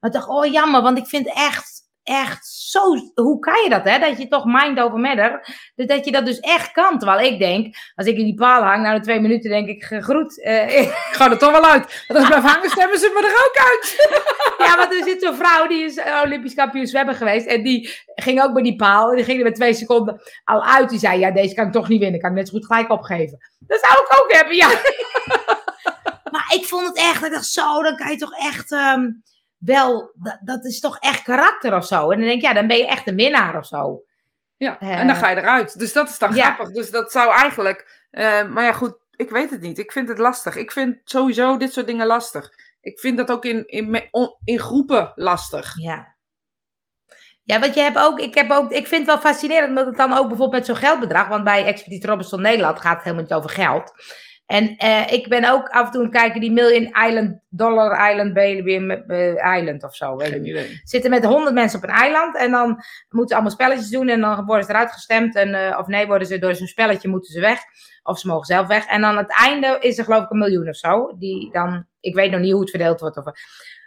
[0.00, 2.80] Maar ik dacht, oh jammer, want ik vind echt, echt zo...
[3.14, 3.98] Hoe kan je dat, hè?
[3.98, 5.46] Dat je toch mind over matter...
[5.74, 6.98] Dat je dat dus echt kan.
[6.98, 9.84] Terwijl ik denk, als ik in die paal hang, na de twee minuten denk ik,
[9.84, 10.42] gegroet.
[10.42, 12.04] eh, Ik ga er toch wel uit.
[12.08, 14.12] Want als ik blijf hangen, stemmen ze me er ook uit.
[14.68, 17.46] ja, want er zit zo'n vrouw, die is eh, Olympisch kampioen zwemmen geweest.
[17.46, 19.10] En die ging ook bij die paal.
[19.10, 20.90] En die ging er met twee seconden al uit.
[20.90, 22.20] Die zei, ja, deze kan ik toch niet winnen.
[22.20, 23.38] Kan ik net zo goed gelijk opgeven.
[23.58, 24.68] Dat zou ik ook hebben, ja.
[26.32, 28.72] maar ik vond het echt, ik dacht zo, dan kan je toch echt...
[28.72, 29.10] ehm,
[29.64, 32.10] wel, dat, dat is toch echt karakter of zo.
[32.10, 34.02] En dan denk ik, ja, dan ben je echt een winnaar of zo.
[34.56, 34.98] Ja, Eh.
[34.98, 35.78] en dan ga je eruit.
[35.78, 36.44] Dus dat is dan Ja.
[36.44, 36.74] grappig.
[36.74, 38.06] Dus dat zou eigenlijk...
[38.10, 39.78] eh, maar ja, goed, ik weet het niet.
[39.78, 40.56] Ik vind het lastig.
[40.56, 42.50] Ik vind sowieso dit soort dingen lastig.
[42.80, 44.08] Ik vind dat ook in, in,
[44.44, 45.72] in groepen lastig.
[45.76, 46.12] Ja.
[47.42, 49.96] Ja, want je hebt ook, ik heb ook, ik vind het wel fascinerend omdat het
[49.96, 53.34] dan ook bijvoorbeeld met zo'n geldbedrag, want bij Expeditie Robinson Nederland gaat het helemaal niet
[53.34, 53.92] over geld.
[54.46, 58.36] En eh, ik ben ook af en toe het kijken, die Million Island, Dollar Island,
[58.36, 60.16] eh, Island of zo.
[60.16, 60.50] Weet ik Geen niet.
[60.50, 60.80] idee.
[60.84, 62.68] Zitten met honderd mensen op een eiland en dan
[63.08, 65.36] moeten ze allemaal spelletjes doen en dan worden ze eruit gestemd.
[65.36, 67.60] En, eh, of nee, worden ze door zo'n spelletje moeten ze weg.
[68.02, 68.86] Of ze mogen zelf weg.
[68.86, 71.16] En dan aan het einde is er geloof ik een miljoen of zo.
[71.18, 73.16] Die dan, ik weet nog niet hoe het verdeeld wordt.
[73.16, 73.24] Of,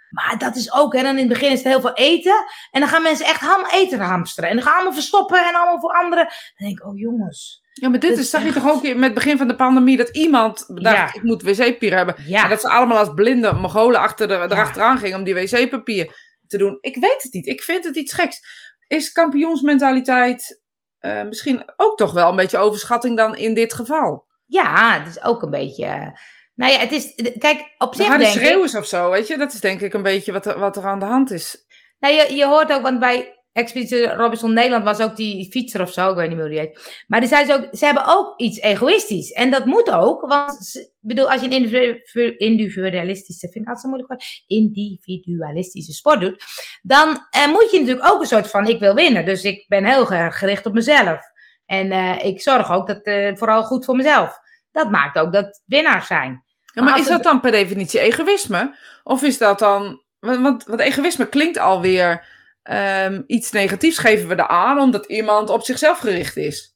[0.09, 2.45] maar dat is ook, hè, dan in het begin is er heel veel eten.
[2.71, 4.49] En dan gaan mensen echt allemaal eten hamsteren.
[4.49, 6.23] En dan gaan allemaal verstoppen en allemaal voor anderen.
[6.23, 7.65] Dan denk ik, oh jongens.
[7.81, 10.09] Ja, maar dit is, zag je toch ook met het begin van de pandemie dat
[10.09, 11.13] iemand bedacht, Ja.
[11.13, 12.15] ik moet wc-papier hebben.
[12.25, 16.15] Ja, En dat ze allemaal als blinde mogolen achter de, erachteraan gingen om die wc-papier
[16.47, 16.77] te doen.
[16.81, 17.47] Ik weet het niet.
[17.47, 18.39] Ik vind het iets geks.
[18.87, 20.61] Is kampioensmentaliteit
[20.99, 24.25] eh, misschien ook toch wel een beetje overschatting dan in dit geval?
[24.45, 25.85] ja, het is ook een beetje...
[25.85, 26.07] eh,
[26.55, 27.13] Nou ja, het is...
[27.37, 28.41] Kijk, op De zich harde denk ik...
[28.41, 29.37] schreeuwers of zo, weet je?
[29.37, 31.65] Dat is denk ik een beetje wat er, wat er aan de hand is.
[31.99, 35.91] Nou, je, je hoort ook, want bij Expeditie Robinson Nederland was ook die fietser of
[35.91, 37.03] zo, ik weet niet meer hoe die heet.
[37.07, 39.31] Maar die zei ze ook, ze hebben ook iets egoïstisch.
[39.31, 43.87] En dat moet ook, want bedoel, als je een individu- individualistische, vind ik altijd zo
[43.87, 46.43] moeilijk woord, individualistische sport doet,
[46.81, 49.25] dan eh, moet je natuurlijk ook een soort van, ik wil winnen.
[49.25, 51.21] Dus ik ben heel erg gericht op mezelf.
[51.65, 54.39] En eh, ik zorg ook dat eh, vooral goed voor mezelf.
[54.71, 56.43] Dat maakt ook dat winnaars zijn.
[56.73, 58.75] Ja, maar is dat dan per definitie egoïsme?
[59.03, 60.05] Of is dat dan...
[60.19, 62.35] Want, want, want egoïsme klinkt alweer
[62.67, 63.97] ehm, iets negatiefs.
[63.97, 66.75] Geven we er aan omdat iemand op zichzelf gericht is.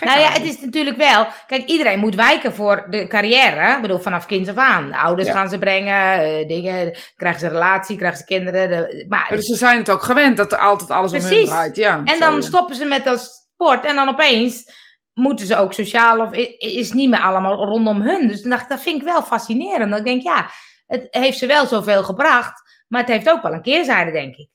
[0.00, 1.26] Nou ja, het is natuurlijk wel.
[1.46, 3.74] Kijk, iedereen moet wijken voor de carrière.
[3.76, 4.88] Ik bedoel, vanaf kind af aan.
[4.88, 5.34] De ouders Ja.
[5.34, 6.96] gaan ze brengen, eh, dingen.
[7.16, 8.68] Krijgen ze een relatie, krijgen ze kinderen.
[8.68, 11.48] De, maar, dus ze zijn het ook gewend dat er altijd alles om hun Precies.
[11.48, 11.76] draait.
[11.76, 13.84] Ja, en dan stoppen ze met dat sport.
[13.84, 14.70] En dan opeens
[15.12, 16.20] moeten ze ook sociaal.
[16.20, 18.28] Of is niet meer allemaal rondom hun.
[18.28, 19.96] Dus dan dacht ik, dat vind ik wel fascinerend.
[19.96, 20.50] Ik denk, ja,
[20.86, 22.62] het heeft ze wel zoveel gebracht.
[22.88, 24.48] Maar het heeft ook wel een keerzijde, denk ik.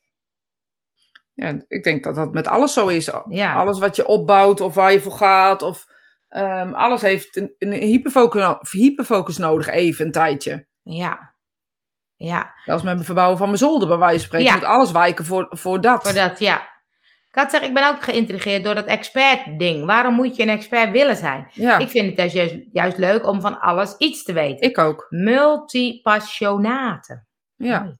[1.39, 3.11] Ja, ik denk dat dat met alles zo is.
[3.29, 3.53] Ja.
[3.53, 5.61] Alles wat je opbouwt of waar je voor gaat.
[5.61, 5.85] Of,
[6.27, 7.71] ehm, alles heeft een, een
[8.71, 10.67] hyperfocus, nodig even een tijdje.
[10.81, 11.33] Ja.
[12.15, 12.53] Ja.
[12.65, 14.47] Zelfs met het verbouwen van mijn zolder bij wijze van spreken.
[14.47, 14.53] Ja.
[14.53, 16.03] moet alles wijken voor, voor dat.
[16.03, 16.77] Voor dat, ja.
[17.29, 19.85] Ik had ik ben ook geïntrigeerd door dat expert-ding.
[19.85, 21.47] Waarom moet je een expert willen zijn?
[21.51, 24.69] Ja, Ik vind het juist, juist leuk om van alles iets te weten.
[24.69, 25.05] ik ook.
[25.09, 27.27] Multipassionaten.
[27.55, 27.97] Ja.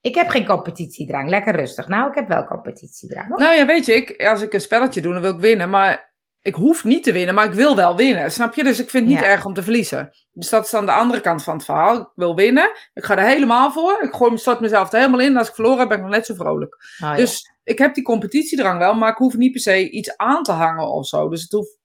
[0.00, 1.28] Ik heb geen competitiedrang.
[1.28, 1.88] Lekker rustig.
[1.88, 3.28] Nou, ik heb wel competitiedrang.
[3.28, 3.38] hoor.
[3.38, 5.70] Nou ja, weet je, ik, als ik een spelletje doe, dan wil ik winnen.
[5.70, 8.32] Maar ik hoef niet te winnen, maar ik wil wel winnen.
[8.32, 8.62] Snap je?
[8.64, 9.30] Dus ik vind het niet Ja.
[9.30, 10.10] erg om te verliezen.
[10.32, 12.00] Dus dat is dan de andere kant van het verhaal.
[12.00, 12.70] Ik wil winnen.
[12.94, 13.98] Ik ga er helemaal voor.
[14.02, 15.26] Ik gooi, stort mezelf er helemaal in.
[15.30, 16.74] En als ik verloren heb, ben ik nog net zo vrolijk.
[16.74, 17.14] Oh, ja.
[17.16, 20.52] Dus ik heb die competitiedrang wel, maar ik hoef niet per se iets aan te
[20.52, 21.28] hangen of zo.
[21.28, 21.78] Dus het hoeft,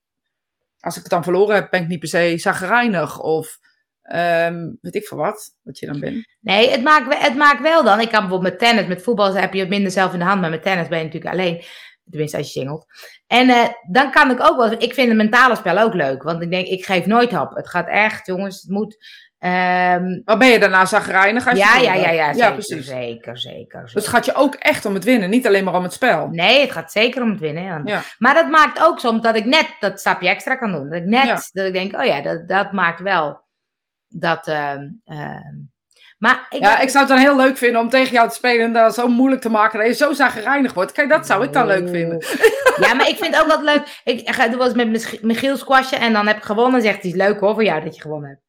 [0.80, 3.58] als ik het dan verloren heb, ben ik niet per se zagrijnig of
[4.06, 6.26] ehm, weet ik veel wat, wat je dan bent.
[6.42, 8.00] Nee, het maakt, het maakt wel dan.
[8.00, 10.42] Ik kan bijvoorbeeld met tennis, met voetbal heb je het minder zelf in de hand,
[10.42, 11.64] maar met tennis ben je natuurlijk alleen.
[12.10, 12.86] Tenminste, als je singelt.
[13.28, 14.72] En eh, dan kan ik ook wel.
[14.72, 16.24] Ik vind het mentale spel ook leuk.
[16.24, 17.56] Want ik denk, ik geef nooit op.
[17.56, 18.98] Het gaat echt, jongens, het moet.
[19.40, 21.48] ehm, Maar ben je daarna zagrijnig?
[21.48, 22.36] Als je ja, ja, ja, ja, hebt?
[22.38, 22.86] zeker, precies.
[22.88, 23.82] zeker, zeker.
[23.84, 26.28] Dus het gaat je ook echt om het winnen, niet alleen maar om het spel.
[26.32, 27.64] Nee, het gaat zeker om het winnen.
[27.64, 27.82] ja.
[27.86, 28.02] Ja.
[28.18, 30.90] Maar dat maakt ook soms dat ik net dat stapje extra kan doen.
[30.90, 31.40] Dat ik net, Ja.
[31.52, 33.44] dat ik denk, oh ja, dat, dat maakt wel
[34.20, 34.48] dat.
[34.48, 35.54] ehm, ehm,
[36.18, 38.66] maar ik, Ja, ik zou het dan heel leuk vinden om tegen jou te spelen
[38.66, 40.92] en dat zo moeilijk te maken dat je zo zagrijnig wordt.
[40.92, 42.24] Kijk, dat zou ik dan leuk vinden.
[42.80, 44.02] Ja, maar ik vind ook wat leuk.
[44.04, 46.82] Ik ga doe wel eens met Mich- Michiel squashen en dan heb ik gewonnen.
[46.82, 48.42] Zegt hij, is leuk hoor voor jou dat je gewonnen hebt.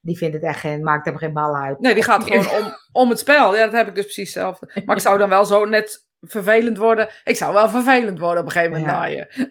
[0.00, 1.80] Die vindt het echt geen, maakt hem geen bal uit.
[1.80, 3.56] Nee, die gaat gewoon om, om het spel.
[3.56, 4.82] Ja, dat heb ik dus precies hetzelfde.
[4.84, 7.08] Maar ik zou dan wel zo net vervelend worden.
[7.24, 8.98] Ik zou wel vervelend worden op een gegeven moment Ja.
[8.98, 9.50] na je.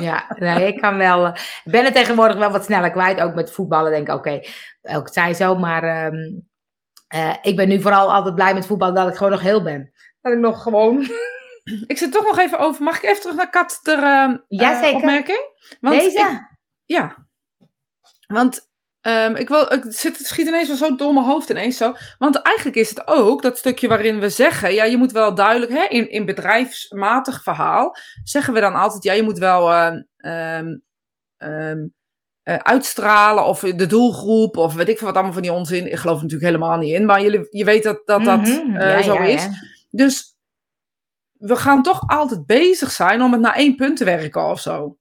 [0.00, 1.26] Ja, nee, ik kan wel.
[1.26, 1.32] eh,
[1.64, 3.20] Ik ben het tegenwoordig wel wat sneller kwijt.
[3.20, 4.40] Ook met voetballen denk ik, oké,
[4.82, 5.54] ook het zij zo.
[5.56, 6.16] Maar ehm,
[7.08, 9.92] eh, ik ben nu vooral altijd blij met voetbal dat ik gewoon nog heel ben.
[10.20, 11.00] Dat ik nog gewoon.
[11.86, 12.82] Ik zit toch nog even over.
[12.82, 14.96] Mag ik even terug naar Kat ter eh, Ja, zeker.
[14.96, 15.40] opmerking?
[15.80, 16.18] Want Deze?
[16.18, 17.26] ik- ja.
[18.26, 18.70] Want
[19.02, 21.94] ehm, ik wil, ik zit, het schiet ineens wel zo door mijn hoofd ineens zo.
[22.18, 25.72] Want eigenlijk is het ook dat stukje waarin we zeggen, ja, je moet wel duidelijk,
[25.72, 30.76] hè, in, in bedrijfsmatig verhaal, zeggen we dan altijd, ja, je moet wel ehm,
[31.36, 31.86] ehm,
[32.42, 35.90] eh, uitstralen of de doelgroep of weet ik veel wat allemaal van die onzin.
[35.92, 38.76] Ik geloof er natuurlijk helemaal niet in, maar jullie, je weet dat dat, dat Mhm,
[38.76, 39.42] eh, ja, zo ja, is.
[39.42, 39.50] ja.
[39.90, 40.36] Dus
[41.32, 44.96] we gaan toch altijd bezig zijn om het naar één punt te werken of zo.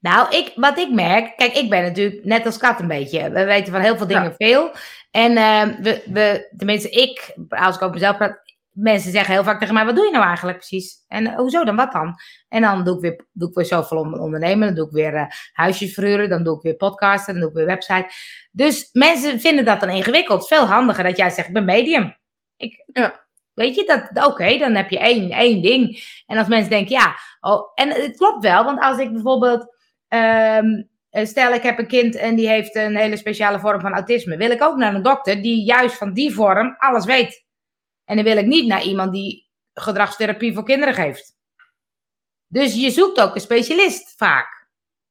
[0.00, 3.30] Nou, ik, wat ik merk, kijk, ik ben natuurlijk net als Kat een beetje.
[3.30, 4.46] We weten van heel veel dingen Ja.
[4.48, 4.70] veel.
[5.10, 9.58] En eh, we, we, tenminste, ik, als ik over mezelf praat, mensen zeggen heel vaak
[9.58, 11.04] tegen mij: wat doe je nou eigenlijk precies?
[11.08, 11.76] En eh, hoezo dan?
[11.76, 12.14] Wat dan?
[12.48, 15.14] En dan doe ik weer, doe ik weer zoveel on- ondernemen, dan doe ik weer
[15.14, 18.06] eh, huisjes verhuren, dan doe ik weer podcasten, dan doe ik weer website.
[18.50, 20.46] Dus mensen vinden dat dan ingewikkeld.
[20.48, 22.16] Veel handiger dat jij zegt: ik ben medium.
[22.56, 23.26] Ik, Ja.
[23.54, 26.02] Weet je, dat, oké, dan heb je één, één ding.
[26.26, 29.76] En als mensen denken, ja, oh, en het klopt wel, want als ik bijvoorbeeld,
[30.08, 33.92] ehm, eh, stel ik heb een kind en die heeft een hele speciale vorm van
[33.92, 37.44] autisme, wil ik ook naar een dokter die juist van die vorm alles weet.
[38.04, 41.36] En dan wil ik niet naar iemand die gedragstherapie voor kinderen geeft.
[42.46, 44.56] Dus je zoekt ook een specialist vaak.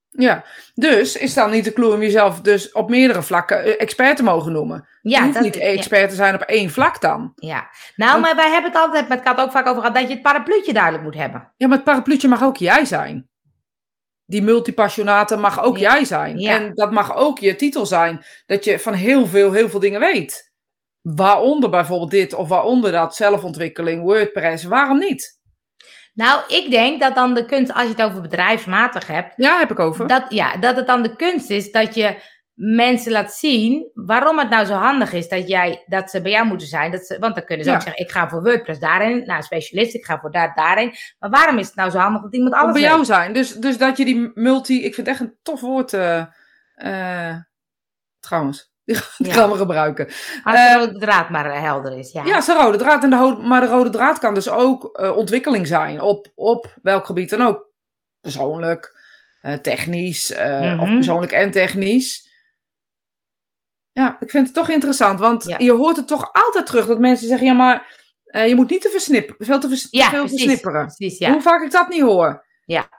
[0.09, 0.43] Ja,
[0.73, 4.23] dus is dan niet de clue om jezelf dus op meerdere vlakken eh, expert te
[4.23, 4.87] mogen noemen?
[5.01, 7.31] Ja, je hoeft dat- niet expert te zijn op één vlak dan.
[7.35, 10.07] Ja, nou, Want- maar wij hebben het altijd met Kat ook vaak over gehad dat
[10.07, 11.53] je het parapluutje duidelijk moet hebben.
[11.57, 13.29] Ja, maar het parapluutje mag ook jij zijn.
[14.29, 15.93] Die multipassionate mag ook Ja.
[15.93, 16.39] jij zijn.
[16.39, 16.51] Ja.
[16.59, 18.25] En dat mag ook je titel zijn.
[18.45, 20.51] Dat je van heel veel, heel veel dingen weet.
[21.01, 25.39] Waaronder bijvoorbeeld dit of waaronder dat, zelfontwikkeling, WordPress, waarom niet?
[26.13, 29.71] Nou, ik denk dat dan de kunst, als je het over bedrijfsmatig hebt, Ja, heb
[29.71, 30.07] ik over.
[30.07, 32.15] Dat, ja, dat het dan de kunst is dat je
[32.59, 36.45] mensen laat zien waarom het nou zo handig is dat, jij, dat ze bij jou
[36.47, 36.91] moeten zijn.
[36.91, 37.77] Dat ze, want dan kunnen ze Ja.
[37.77, 40.93] ook zeggen, ik ga voor WordPress daarin, nou specialist, ik ga voor daar daarin.
[41.19, 43.33] Maar waarom is het nou zo handig dat iemand alles bij jou zijn.
[43.33, 44.75] Dus, dus dat je die multi...
[44.85, 45.93] Ik vind het echt een tof woord.
[45.93, 46.23] eh,
[46.75, 47.35] eh,
[48.19, 49.33] trouwens, die, die Ja.
[49.33, 50.05] gaan we gebruiken.
[50.43, 52.11] Als Eh, de rode draad maar helder is.
[52.11, 53.03] Ja, Ja, een rode draad.
[53.03, 56.01] En de maar de rode draad kan dus ook ontwikkeling zijn.
[56.01, 57.65] Op, op welk gebied dan ook.
[58.21, 58.99] Persoonlijk,
[59.61, 60.31] technisch.
[60.31, 60.39] Of
[60.87, 60.93] Mhm.
[60.95, 62.25] persoonlijk en technisch.
[63.97, 65.19] Ja, ik vind het toch interessant.
[65.19, 65.55] Want Ja.
[65.59, 67.47] je hoort het toch altijd terug dat mensen zeggen...
[67.47, 69.45] Ja, maar eh, je moet niet te versnipperen.
[69.45, 70.41] Veel te, vers- ja veel precies.
[70.41, 70.85] versnipperen.
[70.85, 71.31] precies ja.
[71.31, 72.45] Hoe vaak ik dat niet hoor.
[72.65, 72.89] Ja.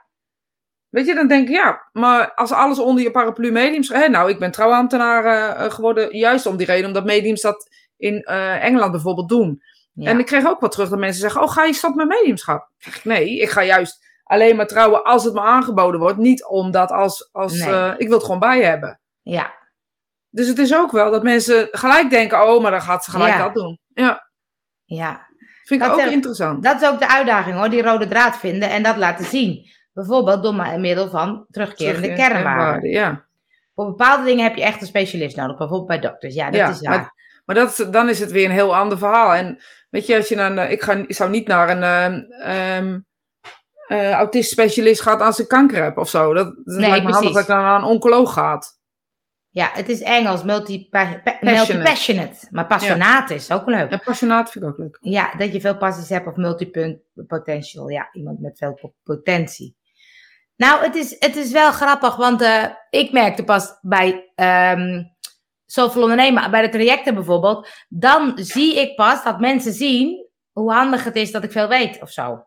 [0.89, 3.89] Weet je, dan denk ik, ja, maar als alles onder je paraplu mediums...
[3.89, 7.67] Hè, nou, ik ben trouwambtenaar eh, eh, geworden juist om die reden, omdat mediums dat
[7.97, 9.61] in Engeland bijvoorbeeld doen.
[9.93, 10.09] Ja.
[10.09, 12.69] En ik kreeg ook wat terug dat mensen zeggen, oh, ga je stoppen met mediumschap?
[13.03, 16.17] Nee, ik ga juist alleen maar trouwen als het me aangeboden wordt.
[16.17, 17.93] Niet omdat als, als Nee.
[17.97, 18.99] ik wil het gewoon bij hebben.
[19.21, 19.57] ja.
[20.29, 23.33] Dus het is ook wel dat mensen gelijk denken, oh, maar dan gaat ze gelijk
[23.33, 23.43] Ja.
[23.43, 23.79] dat doen.
[23.93, 24.29] Ja,
[24.85, 25.27] ja.
[25.63, 26.63] vind ik Dat ook interessant.
[26.63, 29.65] Dat is ook de uitdaging hoor, die rode draad vinden en dat laten zien.
[29.93, 32.89] Bijvoorbeeld door middel van terugkerende Terug kernwaarden.
[32.89, 33.25] Ja.
[33.75, 36.33] Voor bepaalde dingen heb je echt een specialist nodig, bijvoorbeeld bij dokters.
[36.35, 36.97] Ja, dat Ja, is waar.
[36.97, 39.33] maar- Maar dat, dan is het weer een heel ander verhaal.
[39.33, 41.83] En weet je, als je dan, ik, ga, ik zou niet naar een
[42.83, 43.05] um,
[43.87, 46.33] uh, autist-specialist gaan als ik kanker heb of zo.
[46.33, 48.78] Dat, dat nee, lijkt me handig dat ik dan naar een oncoloog gaat.
[49.59, 52.47] Ja, het is Engels, multi-passionate.
[52.51, 53.91] Maar passionaat is ook leuk.
[53.91, 54.97] Ja, passionaat vind ik ook leuk.
[55.01, 57.89] Ja, dat je veel passies hebt of multi-potential.
[57.89, 59.77] Ja, iemand met veel potentie.
[60.55, 65.15] Nou, het is, het is wel grappig, want uh, ik merkte pas bij um,
[65.65, 71.03] zoveel ondernemen, bij de trajecten bijvoorbeeld, dan zie ik pas dat mensen zien hoe handig
[71.03, 72.45] het is dat ik veel weet of zo.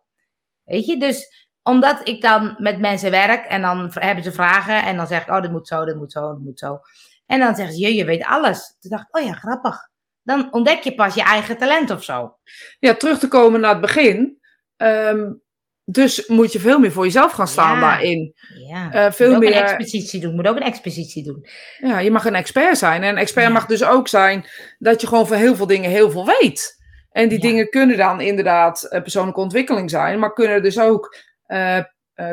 [0.64, 4.96] Weet je, dus omdat ik dan met mensen werk en dan hebben ze vragen en
[4.96, 6.80] dan zeg ik, oh, dit moet zo, dit moet zo, dit moet zo.
[7.26, 8.76] En dan zeggen ze, je, je weet alles.
[8.80, 9.90] Toen dacht ik, oh ja, grappig.
[10.22, 12.36] Dan ontdek je pas je eigen talent of zo.
[12.78, 14.40] Ja, terug te komen naar het begin.
[14.76, 15.42] Um,
[15.84, 18.34] dus moet je veel meer voor jezelf gaan staan daarin.
[18.68, 19.56] Ja, uh, veel moet meer...
[19.56, 20.34] een expositie doen.
[20.34, 21.46] Moet ook een expositie doen.
[21.78, 23.02] Ja, je mag een expert zijn.
[23.02, 24.46] En een expert mag dus ook zijn
[24.78, 26.80] dat je gewoon voor heel veel dingen heel veel weet.
[27.10, 31.16] En die dingen kunnen dan inderdaad uh, persoonlijke ontwikkeling zijn, maar kunnen dus ook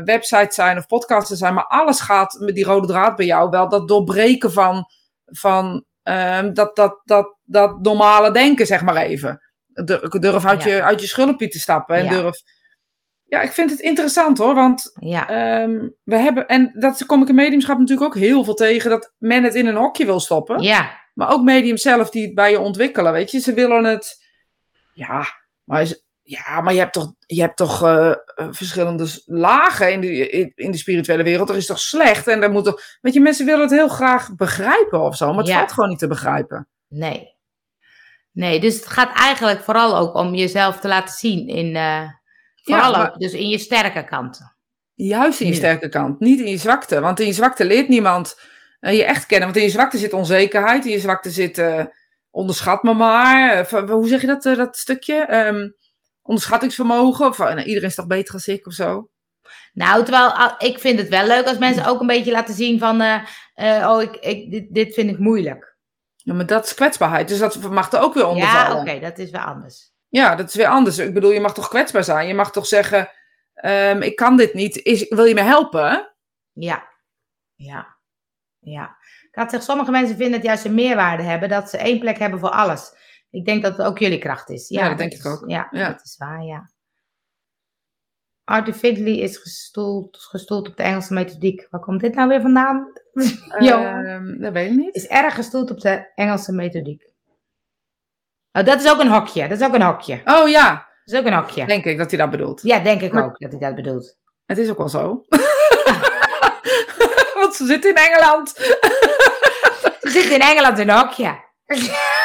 [0.03, 1.53] websites zijn of podcasten zijn.
[1.53, 4.85] Maar alles gaat met die rode draad bij jou wel dat doorbreken van,
[5.25, 9.41] van ehm, dat, dat, dat, dat normale denken, zeg maar even.
[10.09, 12.41] Durf uit, je, uit je schulpje te stappen en durf
[13.29, 15.61] ja, ik vind het interessant hoor, want ja.
[15.61, 19.13] Um, we hebben, en dat kom ik in mediumschap natuurlijk ook heel veel tegen, dat
[19.17, 20.61] men het in een hokje wil stoppen.
[20.61, 20.97] Ja.
[21.13, 23.39] Maar ook mediums zelf die het bij je ontwikkelen, weet je.
[23.39, 24.25] Ze willen het,
[24.93, 25.25] ja,
[25.63, 25.93] maar,
[26.29, 30.77] ja, maar je hebt toch, je hebt toch uh, verschillende lagen in de, in de
[30.77, 31.49] spirituele wereld.
[31.49, 34.35] Er is toch slecht en daar moet toch, weet je, mensen willen het heel graag
[34.35, 35.57] begrijpen of zo, maar het ja.
[35.57, 36.67] valt gewoon niet te begrijpen.
[36.87, 37.37] Nee.
[38.31, 41.75] Nee, dus het gaat eigenlijk vooral ook om jezelf te laten zien in...
[41.75, 42.17] Uh
[42.63, 44.55] Vooral ja, ook, dus in je sterke kanten.
[44.93, 46.99] Juist in je sterke kant, niet in je zwakte.
[46.99, 48.39] Want in je zwakte leert niemand
[48.81, 49.47] uh, je echt kennen.
[49.47, 51.83] Want in je zwakte zit onzekerheid, in je zwakte zit uh,
[52.29, 53.67] onderschat me maar.
[53.73, 55.45] Uh, hoe zeg je dat, dat stukje?
[55.47, 55.75] Um,
[56.21, 57.27] onderschattingsvermogen.
[57.27, 59.09] Of nou, iedereen is toch beter als ik of zo?
[59.73, 62.79] Nou, terwijl ah, ik vind het wel leuk als mensen ook een beetje laten zien
[62.79, 63.01] van,
[63.85, 65.77] oh, ik, ik, dit, dit vind ik moeilijk.
[66.15, 69.17] Ja, maar dat is kwetsbaarheid, dus dat mag er ook weer onder Ja, oké, dat
[69.17, 69.91] is wel anders.
[70.07, 70.97] Ja, dat is weer anders.
[70.97, 72.27] Ik bedoel, je mag toch kwetsbaar zijn?
[72.27, 73.09] Je mag toch zeggen,
[73.65, 74.75] um, ik kan dit niet.
[74.75, 76.15] Is, wil je me helpen?
[76.53, 76.87] Ja,
[77.55, 77.97] ja,
[78.59, 78.97] ja.
[79.29, 82.17] Ik had zeggen, sommige mensen vinden het juist een meerwaarde hebben dat ze één plek
[82.17, 82.93] hebben voor alles.
[83.31, 84.67] Ik denk dat het ook jullie kracht is.
[84.67, 85.43] Ja, dat, denk ik ook.
[85.49, 86.69] Ja, ja, dat is waar, ja.
[88.43, 91.67] Artificially is gestoeld, gestoeld op de Engelse methodiek.
[91.69, 92.87] Waar komt dit nou weer vandaan?
[93.59, 94.95] Uh, dat weet ik niet.
[94.95, 97.09] Is erg gestoeld op de Engelse methodiek.
[98.51, 99.47] Oh, dat is ook een hokje.
[99.47, 100.21] Dat is ook een hokje.
[100.25, 100.69] Oh ja.
[101.03, 101.65] Dat is ook een hokje.
[101.65, 102.61] Denk ik dat hij dat bedoelt.
[102.61, 104.17] Ja, denk ik ook dat hij dat bedoelt.
[104.45, 105.25] Het is ook wel zo.
[107.39, 108.49] Want ze zit in Engeland.
[109.99, 111.47] ze zit in Engeland in een hokje.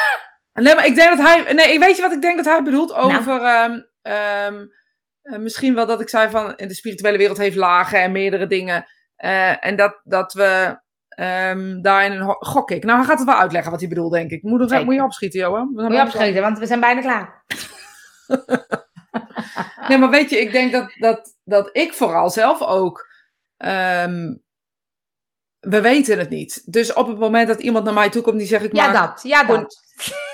[0.54, 1.52] nee, maar ik denk dat hij.
[1.52, 2.90] Nee, weet je wat ik denk dat hij bedoelt?
[2.90, 3.16] Nou.
[3.16, 3.40] Over.
[3.40, 3.82] Nou.
[4.46, 4.70] Um,
[5.42, 6.56] misschien wel dat ik zei van.
[6.56, 8.86] In de spirituele wereld heeft lagen en meerdere dingen.
[9.24, 10.82] Uh, en dat, dat we
[11.20, 12.84] Um, daarin gok ik.
[12.84, 14.42] Nou, hij gaat het wel uitleggen wat hij bedoelt, denk ik.
[14.42, 15.70] Moet, er, moet je opschieten, Johan?
[15.72, 17.44] Moet je opschieten, want we zijn bijna klaar.
[19.88, 23.06] nee, maar weet je, ik denk dat, dat, dat ik vooral zelf ook.
[23.56, 24.42] Um,
[25.64, 26.62] we weten het niet.
[26.64, 29.22] Dus op het moment dat iemand naar mij toe komt die zegt: ik Ja, dat.
[29.22, 29.82] Ja, dat.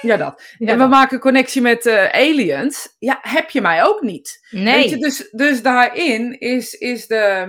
[0.00, 0.42] Ja, dat.
[0.58, 2.96] en we maken connectie met uh, aliens.
[2.98, 4.46] Ja, heb je mij ook niet.
[4.50, 4.74] Nee.
[4.74, 7.42] Weet je, dus, dus daarin is, is de,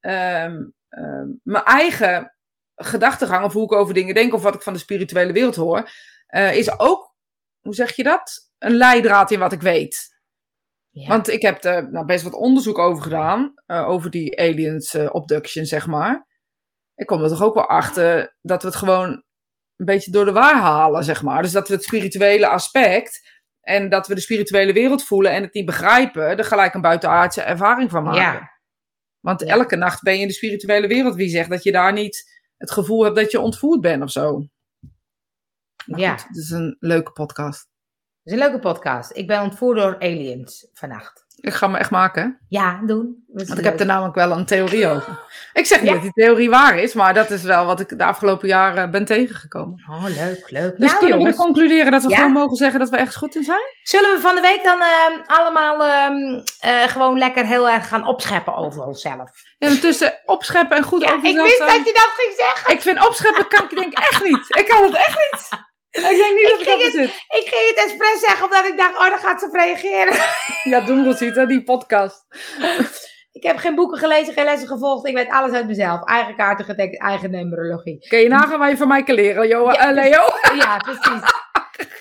[0.00, 0.74] um,
[1.42, 2.36] mijn eigen
[2.74, 5.90] gedachtegang of hoe ik over dingen denk of wat ik van de spirituele wereld hoor,
[6.30, 7.14] uh, is ook,
[7.60, 8.50] hoe zeg je dat?
[8.58, 10.14] Een leidraad in wat ik weet.
[10.90, 11.08] Ja.
[11.08, 15.66] Want ik heb er nou, best wat onderzoek over gedaan, uh, over die aliens abduction,
[15.66, 16.26] zeg maar.
[16.96, 19.24] Ik kom er toch ook wel achter dat we het gewoon
[19.76, 21.42] een beetje door de waar halen, zeg maar.
[21.42, 25.54] Dus dat we het spirituele aspect en dat we de spirituele wereld voelen en het
[25.54, 28.20] niet begrijpen, er gelijk een buitenaardse ervaring van maken.
[28.20, 28.54] Ja.
[29.20, 31.14] Want elke nacht ben je in de spirituele wereld.
[31.14, 34.46] Wie zegt dat je daar niet het gevoel hebt dat je ontvoerd bent of zo.
[35.76, 36.12] ja.
[36.12, 37.60] het is een leuke podcast.
[37.60, 37.68] Het
[38.22, 39.16] is een leuke podcast.
[39.16, 41.25] Ik ben ontvoerd door aliens vannacht.
[41.46, 42.38] Ik ga me echt maken.
[42.48, 43.24] Ja, doen.
[43.32, 45.18] Want ik heb er namelijk wel een theorie over.
[45.52, 48.04] Ik zeg niet dat die theorie waar is, maar dat is wel wat ik de
[48.04, 49.84] afgelopen jaren ben tegengekomen.
[49.90, 50.76] Oh, leuk, leuk.
[50.78, 53.44] Dus nou, kunnen we concluderen dat we gewoon mogen zeggen dat we echt goed in
[53.44, 53.74] zijn?
[53.82, 58.56] Zullen we van de week dan uh, allemaal uh, gewoon lekker heel erg gaan opscheppen
[58.56, 59.30] over onszelf?
[59.58, 62.74] Ja, tussen opscheppen en goed ja, over ik wist dat je dat ging zeggen.
[62.74, 64.56] Ik vind opscheppen kan ik denk echt niet.
[64.58, 65.48] Ik kan het echt niet.
[65.96, 67.08] Ik denk niet dat ik het, zit.
[67.40, 70.14] Ik ging het expres zeggen, omdat ik dacht, oh, dan gaat ze op reageren.
[70.62, 72.26] Ja, doen het die podcast.
[73.32, 75.06] Ik heb geen boeken gelezen, geen lessen gevolgd.
[75.06, 76.04] Ik weet alles uit mezelf.
[76.04, 78.06] Eigen kaarten gedekt, eigen numerologie.
[78.08, 80.24] Kun je nagaan waar je van mij kan leren, Jo, ja, uh, Leo?
[80.54, 81.30] Ja, precies.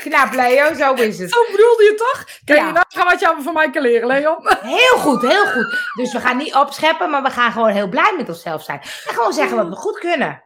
[0.04, 0.74] knap, Leo.
[0.74, 1.32] Zo is het.
[1.32, 2.24] Zo bedoelde je toch?
[2.46, 2.56] Ja.
[2.56, 4.38] je nagaan wat je van mij kan leren, Leon.
[4.62, 5.92] Heel goed, heel goed.
[5.94, 8.80] Dus we gaan niet opscheppen, maar we gaan gewoon heel blij met onszelf zijn.
[8.82, 10.44] En gewoon zeggen wat we goed kunnen.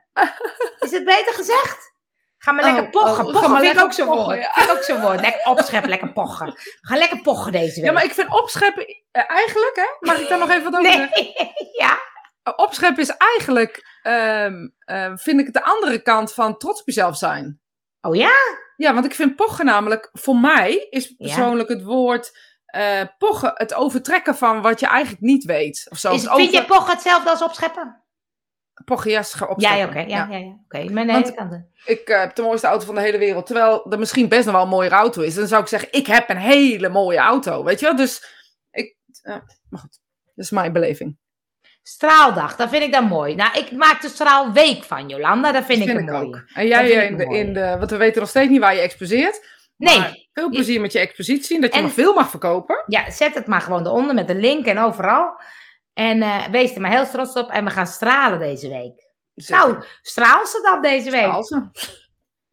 [0.80, 1.98] Is het beter gezegd?
[2.42, 3.10] Ga maar lekker Oh, pochen.
[3.10, 4.38] oh, ga pochen vind ik ook zo'n pochen, woord.
[4.40, 4.52] ja.
[4.54, 5.20] Vind ik ook zo'n woord.
[5.22, 6.54] Lekker opscheppen, lekker pochen.
[6.82, 7.84] Gaan lekker pochen deze week.
[7.86, 8.86] Ja, maar ik vind opscheppen...
[9.12, 9.86] eh, eigenlijk, hè?
[10.08, 11.10] Mag ik daar nog even wat over zeggen?
[11.14, 11.34] Nee,
[11.84, 11.92] ja.
[12.44, 14.00] Uh, Opscheppen is eigenlijk...
[14.02, 17.62] ehm, ehm, vind ik het de andere kant van trots op jezelf zijn.
[18.02, 18.32] Oh ja?
[18.76, 20.10] Ja, want ik vind pochen namelijk...
[20.14, 21.16] Voor mij is Ja.
[21.18, 22.38] persoonlijk het woord...
[22.66, 25.88] eh, pochen het overtrekken van wat je eigenlijk niet weet.
[25.90, 26.14] Of zo.
[26.14, 28.04] Is, Het vind over- je pochen hetzelfde als opscheppen?
[29.04, 30.00] Ja, scha- Ja, ja, oké.
[30.00, 30.56] Ja, ja, ja.
[30.70, 31.72] Want- hele kanten.
[31.86, 33.46] Ik eh, heb de mooiste auto van de hele wereld.
[33.46, 35.36] Terwijl er misschien best nog wel een mooiere auto is.
[35.36, 37.64] Dan zou ik zeggen, ik heb een hele mooie auto.
[37.64, 37.96] Weet je wel?
[37.96, 38.24] Dus
[38.72, 38.96] ik...
[39.22, 39.36] eh,
[39.70, 40.00] maar goed,
[40.36, 41.18] dat is mijn beleving.
[41.84, 43.36] Straaldag, dat vind ik dan mooi.
[43.36, 45.52] Nou, ik maak de straalweek van, Jolanda.
[45.52, 46.28] Dat vind, Dat ik vind ik mooie.
[46.28, 46.42] ook.
[46.54, 47.40] En jij eh, in de, mooi.
[47.40, 47.76] in de...
[47.78, 49.58] Want we weten nog steeds niet waar je exposeert.
[49.78, 51.56] Nee, Maar veel plezier met je expositie.
[51.56, 52.84] En dat je En- nog veel mag verkopen.
[52.88, 55.42] ja, zet het maar gewoon eronder met de link en overal.
[56.00, 57.50] En eh, wees er maar heel trots op.
[57.50, 59.08] En we gaan stralen deze week.
[59.34, 61.22] Nou, straal ze dan deze week.
[61.22, 61.68] Straal ze.